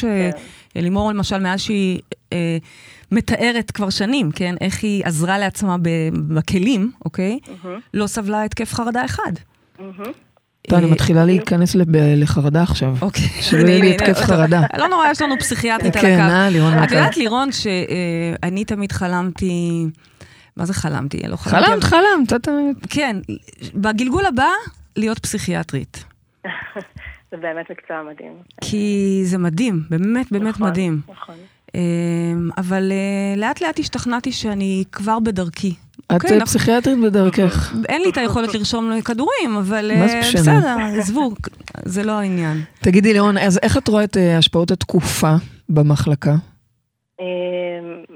[0.75, 2.01] שלימור למשל, מאז שהיא
[2.33, 2.57] אה,
[3.13, 5.77] מתארת כבר שנים, כן, איך היא עזרה לעצמה
[6.29, 7.39] בכלים, אוקיי?
[7.95, 9.33] לא סבלה התקף חרדה אחד.
[9.79, 9.93] מהמם.
[10.69, 12.95] טוב, אני אה, מתחילה להיכנס לב- לחרדה עכשיו.
[13.03, 13.29] אוקיי.
[13.41, 14.63] שלא יהיה לי התקף חרדה.
[14.79, 16.33] לא נורא, יש לנו פסיכיאטרית על כן, הקו.
[16.35, 16.91] אה, לירון את.
[16.91, 19.85] יודעת, לירון, שאני תמיד חלמתי,
[20.57, 21.19] מה זה חלמתי?
[21.29, 21.67] לא חלמתי.
[21.67, 22.33] חלמת, חלמת.
[22.91, 23.17] כן,
[23.75, 24.49] בגלגול הבא,
[24.97, 26.05] להיות פסיכיאטרית.
[27.31, 28.33] זה באמת מקצוע מדהים.
[28.61, 31.01] כי זה מדהים, באמת באמת נכון, מדהים.
[31.13, 31.35] נכון.
[32.59, 35.75] אבל אה, לאט לאט השתכנעתי שאני כבר בדרכי.
[36.07, 37.75] את אוקיי, אה, אנחנו- פסיכיאטרית בדרכך.
[37.89, 40.21] אין לי את היכולת לרשום כדורים, אבל אה?
[40.35, 41.31] בסדר, עזבו,
[41.85, 42.57] זה לא העניין.
[42.81, 45.33] תגידי, לירון, אז איך את רואה את השפעות התקופה
[45.69, 46.35] במחלקה?
[47.21, 47.25] אמ,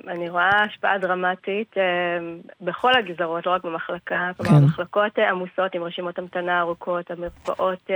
[0.09, 4.15] אני רואה השפעה דרמטית אמ, בכל הגזרות, לא רק במחלקה.
[4.39, 4.45] כן.
[4.45, 7.91] כלומר, מחלקות אה, עמוסות עם רשימות המתנה ארוכות, המרפאות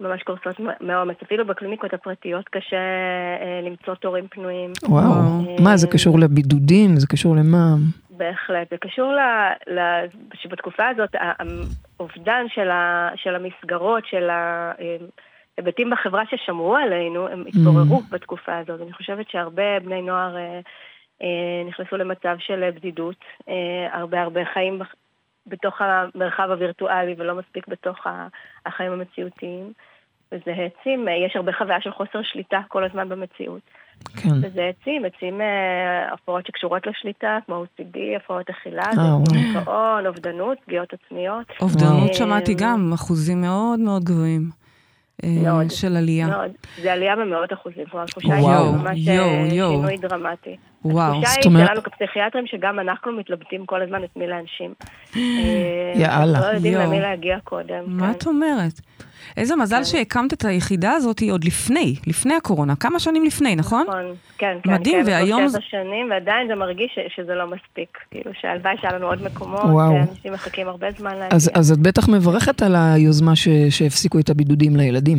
[0.00, 1.16] ממש קורסות מ- מעומס.
[1.22, 4.72] אפילו בקליניקות הפרטיות קשה אה, למצוא תורים פנויים.
[4.88, 5.04] וואו.
[5.04, 5.56] וואו.
[5.64, 6.96] מה, זה קשור לבידודים?
[6.96, 7.74] זה קשור למה?
[8.10, 8.70] בהחלט.
[8.70, 9.18] זה קשור ל...
[9.74, 9.80] ל...
[10.34, 11.10] שבתקופה הזאת
[11.98, 13.10] האובדן של, ה...
[13.16, 18.10] של המסגרות, של ההיבטים בחברה ששמרו עלינו, הם התעוררו Mm.
[18.12, 18.80] בתקופה הזאת.
[18.80, 20.60] אני חושבת שהרבה בני נוער אה,
[21.22, 21.28] אה,
[21.68, 23.16] נכנסו למצב של בדידות,
[23.48, 23.54] אה,
[23.92, 24.78] הרבה הרבה חיים.
[25.48, 28.06] בתוך המרחב הווירטואלי ולא מספיק בתוך
[28.66, 29.72] החיים המציאותיים.
[30.32, 33.60] וזה העצים, אה, יש הרבה חוויה של חוסר שליטה כל הזמן במציאות.
[34.16, 34.28] כן.
[34.42, 39.16] וזה העצים, עצים אה, הפרעות שקשורות לשליטה, כמו OCD, הפרעות אכילה, אה.
[39.32, 41.46] דיכאון, אובדנות, פגיעות עצמיות.
[41.60, 44.50] אובדנות שמעתי גם, אחוזים מאוד מאוד גבוהים
[45.26, 46.26] מאוד, של עלייה.
[46.26, 46.50] מאוד.
[46.82, 49.50] זה עלייה במאות אחוזים, כלומר, התחושה היא ממש אה.
[49.50, 50.56] שינוי דרמטי.
[50.84, 51.08] וואו.
[51.12, 54.74] התחושה זאת היא אומרת- שלנו כפסיכיאטרים, שגם אנחנו מתלבטים כל הזמן את מי להנשים.
[55.16, 55.20] אה,
[55.96, 56.40] יאללה.
[56.40, 56.74] לא יודעים.
[56.78, 57.84] למי להגיע קודם.
[57.86, 58.10] מה כן.
[58.18, 58.80] את אומרת?
[59.36, 63.84] איזה מזל שהקמת את היחידה הזאת עוד לפני, לפני הקורונה, כמה שנים לפני, נכון?
[63.88, 64.72] נכון, כן, כן.
[64.72, 67.98] מדהים, כן, והיום שבע שנים, ועדיין זה מרגיש ש- שזה לא מספיק.
[68.10, 69.96] כאילו שהלוואי שהיה לנו עוד מקומות, וואו.
[69.96, 71.36] אנשים מחכים הרבה זמן להגיע.
[71.36, 75.18] אז, אז את בטח מברכת על היוזמה ש, שהפסיקו את הבידודים לילדים.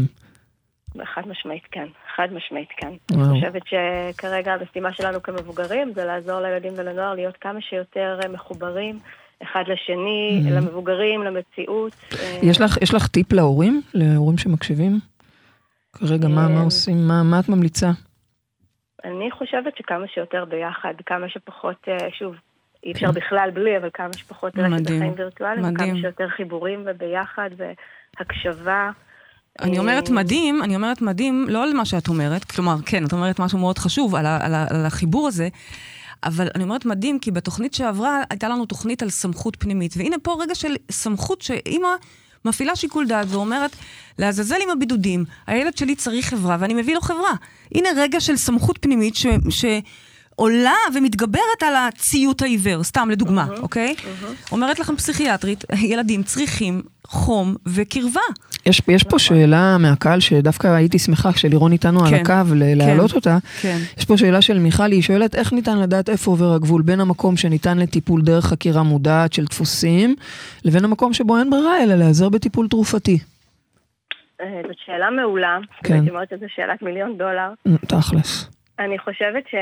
[1.14, 1.86] חד משמעית כן,
[2.16, 2.92] חד משמעית כן.
[3.12, 3.30] וואו.
[3.32, 9.00] אני חושבת שכרגע המשימה שלנו כמבוגרים זה לעזור לילדים ולנוער להיות כמה שיותר מחוברים
[9.44, 11.96] אחד לשני, למבוגרים, למציאות.
[12.42, 13.82] יש לך, יש לך טיפ להורים?
[13.94, 15.00] להורים שמקשיבים?
[15.94, 17.08] כרגע, מה, מה אה, עושים?
[17.08, 17.92] מה, מה את ממליצה?
[19.06, 22.36] אני חושבת שכמה שיותר ביחד, כמה שפחות, אה, שוב,
[22.84, 25.92] אי אפשר בכלל בלי, אבל כמה שפחות רשת בחיים וירטואליים, מדהים.
[25.92, 28.92] כמה שיותר חיבורים וביחד והקשבה.
[29.62, 33.14] אני אומרת אה, מדהים, אני אומרת מדהים, לא על מה שאת אומרת, כלומר, כן, את
[33.14, 35.48] אומרת משהו מאוד חשוב על, ה, על, ה, על החיבור הזה,
[36.24, 40.38] אבל אני אומרת מדהים, כי בתוכנית שעברה הייתה לנו תוכנית על סמכות פנימית, והנה פה
[40.40, 41.90] רגע של סמכות שאימא
[42.46, 43.76] מפעילה שיקול דעת ואומרת,
[44.20, 47.34] לעזאזל עם הבידודים, הילד שלי צריך חברה ואני מביא לו חברה.
[47.76, 49.26] הנה רגע של סמכות פנימית ש...
[49.50, 49.66] ש
[50.40, 53.96] עולה ומתגברת על הציות העיוור, סתם לדוגמה, אוקיי?
[54.52, 58.22] אומרת לכם פסיכיאטרית, ילדים צריכים חום וקרבה.
[58.66, 63.16] יש, יש פה שאלה מהקהל שדווקא הייתי שמחה כשלירון איתנו על כן, הקו ל- להעלות
[63.16, 63.38] אותה.
[63.62, 63.78] כן.
[63.98, 67.38] יש פה שאלה של מיכל, היא שואלת איך ניתן לדעת איפה עובר הגבול בין המקום
[67.38, 70.16] שניתן לטיפול דרך חקירה מודעת של דפוסים,
[70.66, 73.20] לבין המקום שבו אין ברירה אלא להיעזר בטיפול תרופתי.
[74.42, 75.94] אה, זאת שאלה מעולה, כן.
[75.94, 77.78] הייתי אומרת שזו שאלת מיליון דולר.
[77.88, 78.50] תכלס.
[78.80, 79.56] אני חושבת ש...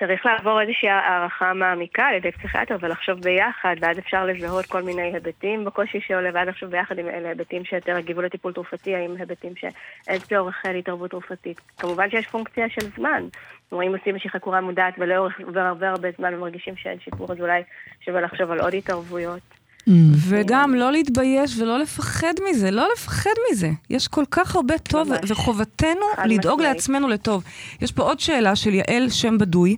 [0.00, 5.02] צריך לעבור איזושהי הערכה מעמיקה על ידי פסיכיאטר ולחשוב ביחד, ואז אפשר לזהות כל מיני
[5.02, 9.52] היבטים בקושי שעולה, ואז לחשוב ביחד אם אלה היבטים שיותר יגיבו לטיפול תרופתי, האם היבטים
[9.56, 11.60] שאין צורך להתערבות תרופתית.
[11.78, 13.24] כמובן שיש פונקציה של זמן.
[13.68, 17.40] כלומר, אם עושים איזושהי חקורה מודעת ולאורך עובר הרבה הרבה זמן ומרגישים שאין שיפור, אז
[17.40, 17.62] אולי
[18.00, 19.61] שווה לחשוב על עוד התערבויות.
[19.88, 19.92] Mm.
[20.16, 23.70] וגם לא להתבייש ולא לפחד מזה, לא לפחד מזה.
[23.90, 25.18] יש כל כך הרבה טוב, ממש.
[25.26, 26.76] וחובתנו לדאוג משמעית.
[26.76, 27.44] לעצמנו לטוב.
[27.80, 29.76] יש פה עוד שאלה של יעל שם בדוי.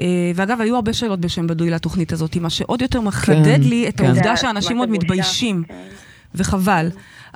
[0.00, 3.88] אה, ואגב, היו הרבה שאלות בשם בדוי לתוכנית הזאת, מה שעוד יותר מחדד כן, לי
[3.88, 4.04] את כן.
[4.04, 5.74] העובדה שאנשים עוד מתביישים, כן.
[6.34, 6.88] וחבל.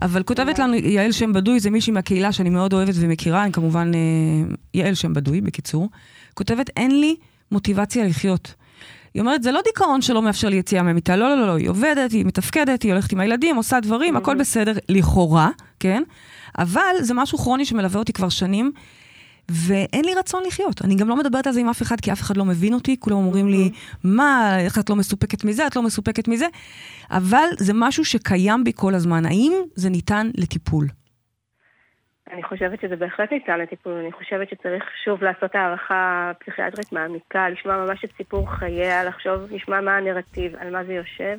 [0.02, 3.90] אבל כותבת לנו יעל שם בדוי, זה מישהי מהקהילה שאני מאוד אוהבת ומכירה, אני כמובן
[3.94, 5.88] אה, יעל שם בדוי, בקיצור.
[6.34, 7.16] כותבת, אין לי
[7.52, 8.54] מוטיבציה לחיות.
[9.14, 11.68] היא אומרת, זה לא דיכאון שלא מאפשר לי יציאה מהמיטה, לא, לא, לא, לא, היא
[11.68, 15.48] עובדת, היא מתפקדת, היא הולכת עם הילדים, עושה דברים, הכל בסדר, לכאורה,
[15.80, 16.02] כן?
[16.58, 18.72] אבל זה משהו כרוני שמלווה אותי כבר שנים,
[19.50, 20.84] ואין לי רצון לחיות.
[20.84, 22.96] אני גם לא מדברת על זה עם אף אחד, כי אף אחד לא מבין אותי,
[23.00, 23.70] כולם אומרים לי,
[24.04, 26.46] מה, איך את לא מסופקת מזה, את לא מסופקת מזה,
[27.10, 29.26] אבל זה משהו שקיים בי כל הזמן.
[29.26, 30.88] האם זה ניתן לטיפול?
[32.32, 37.76] אני חושבת שזה בהחלט ניתן לטיפול, אני חושבת שצריך שוב לעשות הערכה פסיכיאטרית מעמיקה, לשמוע
[37.76, 41.38] ממש את סיפור חייה, לחשוב, לשמוע מה הנרטיב, על מה זה יושב.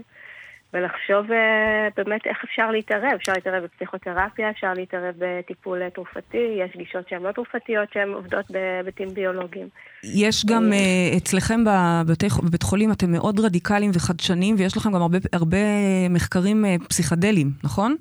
[0.74, 3.12] ולחשוב אה, באמת איך אפשר להתערב.
[3.16, 9.14] אפשר להתערב בפסיכותרפיה, אפשר להתערב בטיפול תרופתי, יש גישות שהן לא תרופתיות, שהן עובדות בהיבטים
[9.14, 9.68] ביולוגיים.
[10.04, 15.18] יש גם uh, אצלכם בבתי, בבית חולים, אתם מאוד רדיקליים וחדשניים, ויש לכם גם הרבה,
[15.34, 15.58] הרבה
[16.10, 17.96] מחקרים uh, פסיכדליים, נכון?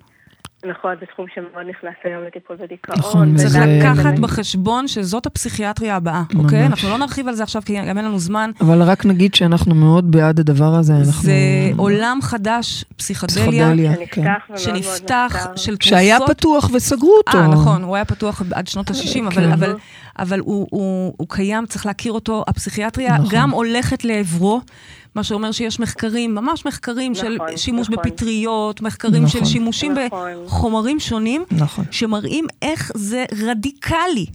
[0.64, 2.98] נכון, זה תחום שמאוד נכנס היום לטיפול בדיכאון.
[2.98, 6.66] נכון, צריך לקחת בחשבון שזאת הפסיכיאטריה הבאה, אוקיי?
[6.66, 8.50] אנחנו לא נרחיב על זה עכשיו, כי גם אין לנו זמן.
[8.60, 10.92] אבל רק נגיד שאנחנו מאוד בעד הדבר הזה.
[11.04, 11.32] זה
[11.76, 14.24] עולם חדש, פסיכדליה, כן.
[14.56, 15.82] שנפתח, של תרופות.
[15.82, 17.38] שהיה פתוח וסגרו אותו.
[17.38, 19.50] אה, נכון, הוא היה פתוח עד שנות ה-60, כן.
[20.18, 22.44] אבל הוא קיים, צריך להכיר אותו.
[22.48, 23.28] הפסיכיאטריה נכון.
[23.30, 24.60] גם הולכת לעברו.
[25.14, 28.04] מה שאומר שיש מחקרים, ממש מחקרים נכון, של שימוש נכון.
[28.04, 29.40] בפטריות, מחקרים נכון.
[29.40, 30.32] של שימושים נכון.
[30.44, 31.84] בחומרים שונים, נכון.
[31.90, 34.26] שמראים איך זה רדיקלי.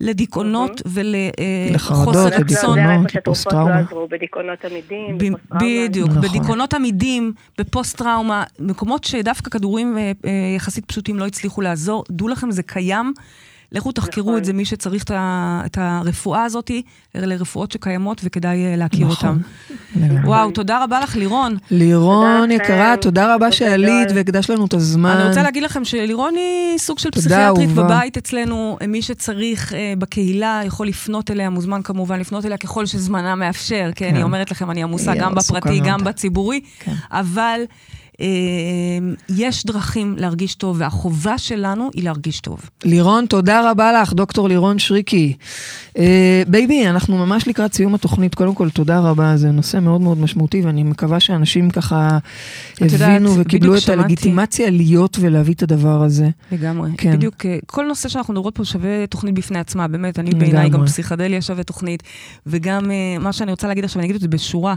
[0.00, 2.78] לדיכאונות ולחוסר רצון.
[3.14, 3.82] לפוסט-טראומה.
[4.10, 5.18] בדיכאונות עמידים,
[5.60, 6.22] בדיוק, נכון.
[6.22, 12.04] בדיכאונות עמידים, בפוסט-טראומה, מקומות שדווקא כדורים אה, אה, יחסית פשוטים לא הצליחו לעזור.
[12.10, 13.12] דעו לכם, זה קיים.
[13.72, 14.38] לכו תחקרו נכון.
[14.38, 16.70] את זה, מי שצריך את הרפואה הזאת,
[17.16, 19.28] אלה רפואות שקיימות וכדאי אה, להכיר נכון.
[19.28, 19.40] אותן.
[20.24, 21.56] וואו, תודה רבה לך, לירון.
[21.70, 25.10] לירון יקרה, תודה רבה שעלית והקדש לנו את הזמן.
[25.10, 28.78] אני רוצה להגיד לכם שלירון היא סוג של פסיכיאטרית בבית אצלנו.
[28.88, 33.90] מי שצריך אה, בקהילה יכול לפנות אליה, מוזמן כמובן לפנות אליה ככל שזמנה מאפשר.
[33.94, 36.94] כן, אני אומרת לכם, אני עמוסה גם בפרטי, גם בציבורי, כן.
[37.10, 37.60] אבל...
[38.20, 42.70] אמ, יש דרכים להרגיש טוב, והחובה שלנו היא להרגיש טוב.
[42.84, 45.36] לירון, תודה רבה לך, דוקטור לירון שריקי.
[45.98, 48.34] אה, baby, אנחנו ממש לקראת סיום התוכנית.
[48.34, 52.18] קודם כל, תודה רבה, זה נושא מאוד מאוד משמעותי, ואני מקווה שאנשים ככה
[52.80, 53.88] הבינו וקיבלו את.
[53.88, 56.28] הלגיטימציה להיות ולהביא את הדבר הזה.
[56.52, 56.90] לגמרי.
[56.96, 57.12] כן.
[57.12, 60.18] בדיוק, אה, כל נושא שאנחנו מדברות פה שווה תוכנית בפני עצמה, באמת.
[60.18, 62.02] אני בעיניי גם פסיכדליה שווה תוכנית,
[62.46, 64.74] וגם אה, מה שאני רוצה להגיד עכשיו, אני אגיד את זה בשורה.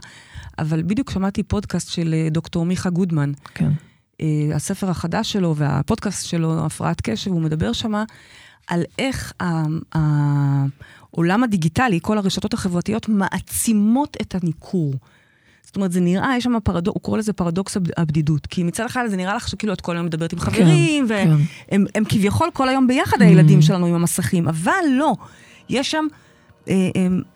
[0.60, 3.32] אבל בדיוק שמעתי פודקאסט של אה, דוקטור מיכה גודמן.
[3.54, 3.70] כן.
[4.14, 4.26] Uh,
[4.56, 8.04] הספר החדש שלו והפודקאסט שלו, הפרעת קשב, הוא מדבר שמה
[8.68, 9.34] על איך
[9.92, 14.94] העולם הדיגיטלי, כל הרשתות החברתיות, מעצימות את הניכור.
[15.64, 18.48] זאת אומרת, זה נראה, יש שם פרדוקס, הוא קורא לזה פרדוקס הבדידות.
[18.48, 21.14] כי מצד אחד זה נראה לך שכאילו את כל היום מדברת עם כן, חברים, כן,
[21.14, 21.38] והם
[21.70, 21.84] כן.
[21.96, 23.62] הם כביכול כל היום ביחד, הילדים mm.
[23.62, 25.16] שלנו עם המסכים, אבל לא.
[25.70, 26.14] יש שם אה, אה,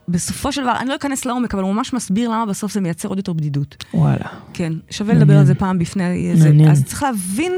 [0.07, 3.09] בסופו של דבר, אני לא אכנס לעומק, אבל הוא ממש מסביר למה בסוף זה מייצר
[3.09, 3.85] עוד יותר בדידות.
[3.93, 4.25] וואלה.
[4.53, 6.49] כן, שווה לדבר על זה פעם בפני זה.
[6.49, 6.71] מעניין.
[6.71, 7.53] אז צריך להבין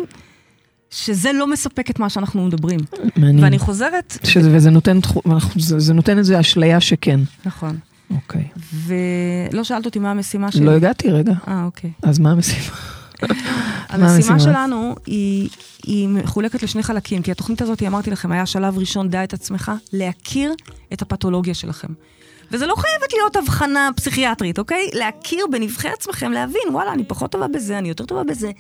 [0.91, 2.79] שזה לא מספק את מה שאנחנו מדברים.
[3.15, 3.43] מעניין.
[3.43, 4.17] ואני חוזרת...
[4.23, 4.99] שזה, וזה נותן,
[5.55, 7.19] זה, זה נותן איזו אשליה שכן.
[7.45, 7.77] נכון.
[8.15, 8.47] אוקיי.
[8.85, 10.65] ולא שאלת אותי מה המשימה שלי.
[10.65, 11.33] לא הגעתי רגע.
[11.47, 11.91] אה, אוקיי.
[12.03, 12.75] אז מה המשימה?
[13.89, 15.49] המשימה שלנו היא,
[15.83, 19.71] היא מחולקת לשני חלקים, כי התוכנית הזאת, אמרתי לכם, היה שלב ראשון, דע את עצמך,
[19.93, 20.53] להכיר
[20.93, 21.87] את הפתולוגיה שלכם.
[22.51, 24.89] וזה לא חייבת להיות הבחנה פסיכיאטרית, אוקיי?
[24.93, 28.51] להכיר בנבחי עצמכם, להבין, וואלה, אני פחות טובה בזה, אני יותר טובה בזה.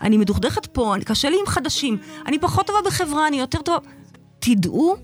[0.00, 3.78] אני מדוכדכת פה, אני, קשה לי עם חדשים, אני פחות טובה בחברה, אני יותר טובה...
[4.38, 4.96] תדעו,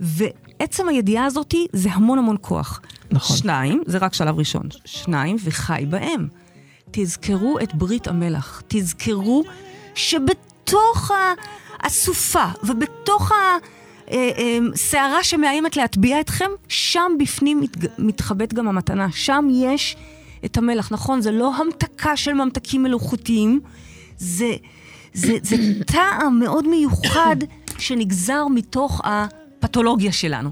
[0.00, 2.80] ועצם הידיעה הזאת זה המון המון כוח.
[3.10, 3.36] נכון.
[3.36, 4.62] שניים, זה רק שלב ראשון.
[4.84, 6.28] שניים, וחי בהם.
[6.92, 8.62] תזכרו את ברית המלח.
[8.68, 9.44] תזכרו
[9.94, 11.10] שבתוך
[11.80, 13.32] הסופה ובתוך
[14.06, 17.62] הסערה אה, אה, שמאיימת להטביע אתכם, שם בפנים
[17.98, 19.08] מתחבאת גם המתנה.
[19.12, 19.96] שם יש
[20.44, 20.92] את המלח.
[20.92, 23.60] נכון, זה לא המתקה של ממתקים מלאכותיים,
[24.18, 24.52] זה,
[25.14, 27.36] זה, זה טעם מאוד מיוחד
[27.78, 30.50] שנגזר מתוך הפתולוגיה שלנו.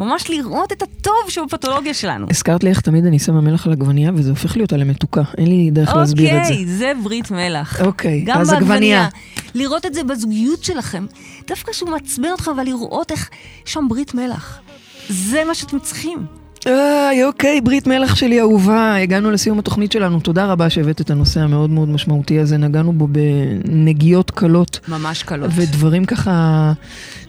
[0.00, 2.26] ממש לראות את הטוב שבפתולוגיה שלנו.
[2.30, 5.22] הזכרת לי איך תמיד אני שמה מלח על עגבנייה, וזה הופך לי אותה למתוקה.
[5.38, 6.52] אין לי דרך להסביר את זה.
[6.52, 7.80] אוקיי, זה ברית מלח.
[7.80, 8.52] אוקיי, גם אז.
[8.52, 9.08] עגבנייה.
[9.54, 11.06] לראות את זה בזוגיות שלכם.
[11.48, 13.30] דווקא שהוא מעצבן אותך, אבל לראות איך
[13.64, 14.60] שם ברית מלח.
[15.08, 16.39] זה מה שאתם צריכים.
[16.66, 20.20] איי, אוקיי, ברית מלח שלי אהובה, הגענו לסיום התוכנית שלנו.
[20.20, 24.80] תודה רבה שהבאת את הנושא המאוד מאוד משמעותי הזה, נגענו בו בנגיעות קלות.
[24.88, 25.50] ממש קלות.
[25.54, 26.72] ודברים ככה,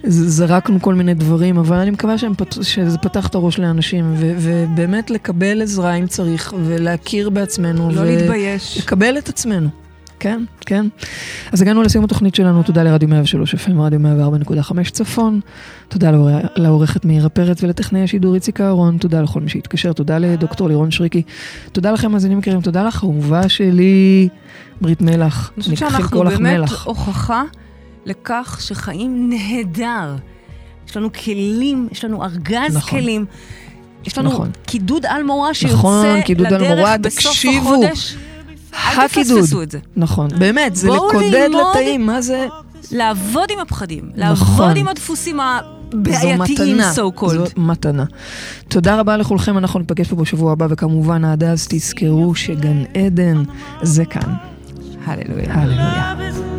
[0.03, 2.63] זרקנו כל מיני דברים, אבל אני מקווה פת...
[2.63, 7.91] שזה פתח את הראש לאנשים, ו- ובאמת לקבל עזרה אם צריך, ולהכיר בעצמנו.
[7.91, 8.77] לא להתבייש.
[8.77, 9.69] לקבל את עצמנו.
[10.21, 10.85] כן, כן.
[11.51, 15.39] אז הגענו לסיום התוכנית שלנו, תודה לרדיו 103 FM, רדיו 104.5 צפון,
[15.91, 16.29] תודה לעור...
[16.55, 21.21] לעורכת מאירה פרץ ולטכנאי השידור איציק אהרון, תודה לכל מי שהתקשר, תודה לדוקטור לירון שריקי,
[21.71, 24.27] תודה לכם מאזינים יקרים, תודה לך, אהובה שלי,
[24.81, 25.51] ברית מלח.
[25.55, 26.85] אני חושבת שאנחנו באמת מלח.
[26.85, 27.43] הוכחה
[28.05, 30.15] לכך שחיים נהדר.
[30.89, 32.99] יש לנו כלים, יש לנו ארגז נכון.
[32.99, 33.25] כלים.
[34.05, 34.49] יש לנו נכון.
[34.65, 37.73] קידוד על מורה שיוצא נכון, קידוד על לדרך מורה, בסוף תקשיבו.
[37.73, 38.15] החודש.
[38.73, 39.07] אל.
[39.07, 39.79] תפספסו את זה.
[39.95, 41.49] נכון, באמת, זה לקודד.
[41.71, 42.47] לתאים, מה זה?
[42.91, 44.19] לעבוד עם הפחדים, נכון.
[44.19, 47.27] לעבוד עם הדפוסים זו הבעייתיים, מתנה, so called.
[47.27, 48.05] זו מתנה.
[48.67, 53.43] תודה רבה לכולכם, אנחנו ניפגש פה בשבוע הבא, וכמובן עד אז תזכרו שגן עדן
[53.81, 54.33] זה כאן.
[55.05, 55.53] הללויה.
[55.53, 56.50] הללויה.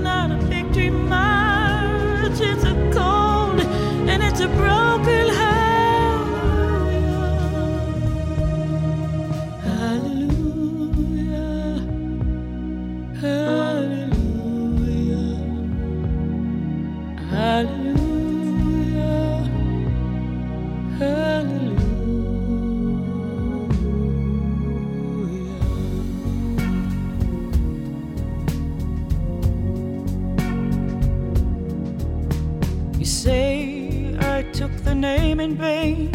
[35.02, 36.12] Name in vain.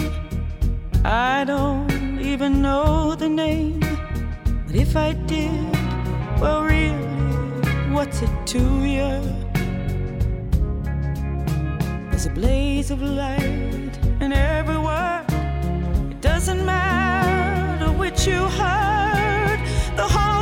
[1.04, 3.82] I don't even know the name.
[4.66, 5.74] But if I did,
[6.40, 8.62] well, really, what's it to
[8.96, 9.12] you?
[12.10, 15.26] There's a blaze of light in every word.
[16.14, 19.60] It doesn't matter which you heard,
[19.98, 20.37] the holy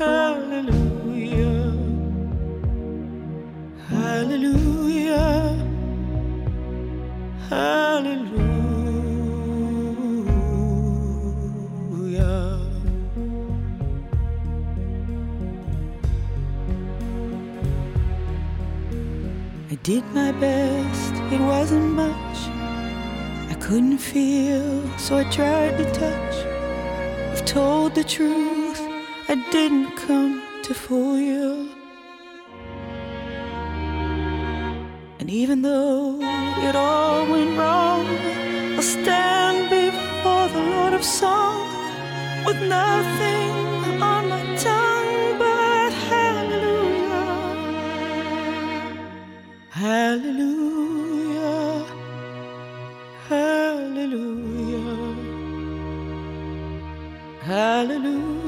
[0.00, 1.76] Hallelujah.
[3.90, 5.58] Hallelujah.
[7.50, 8.30] Hallelujah.
[19.68, 22.38] I did my best, it wasn't much.
[23.50, 26.36] I couldn't feel, so I tried to touch.
[27.32, 28.49] I've told the truth,
[29.30, 31.68] I didn't come to fool you.
[35.20, 36.18] And even though
[36.66, 38.06] it all went wrong,
[38.74, 41.60] I'll stand before the Lord of Song
[42.44, 47.30] with nothing on my tongue but hallelujah.
[49.70, 51.06] Hallelujah.
[53.28, 55.14] Hallelujah.
[57.42, 58.39] Hallelujah.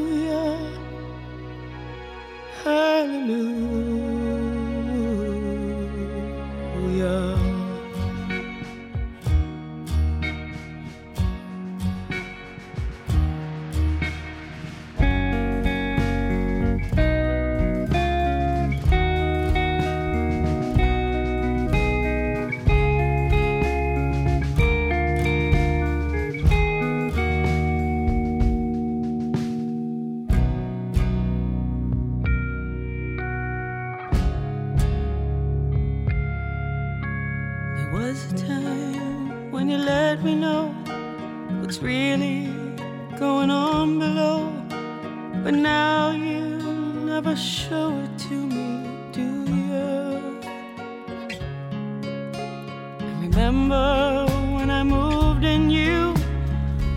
[2.73, 3.72] Hallelujah.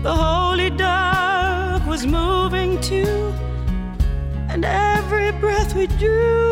[0.06, 3.34] The holy dark was moving too.
[4.48, 6.45] And every breath we drew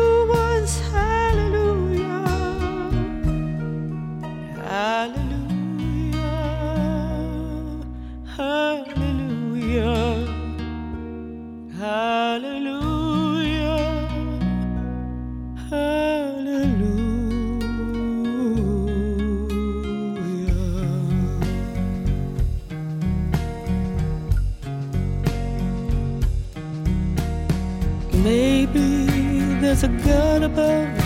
[30.05, 30.99] God above.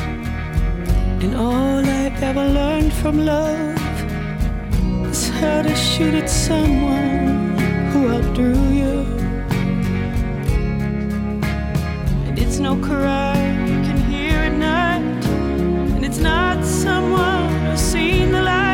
[1.24, 3.78] And all I ever learned from love
[5.10, 7.58] is how to shoot at someone
[7.91, 8.95] who outdrew you.
[12.28, 13.38] And it's no cry
[13.68, 15.26] you can hear at night.
[15.95, 18.68] And it's not someone who's seen the light.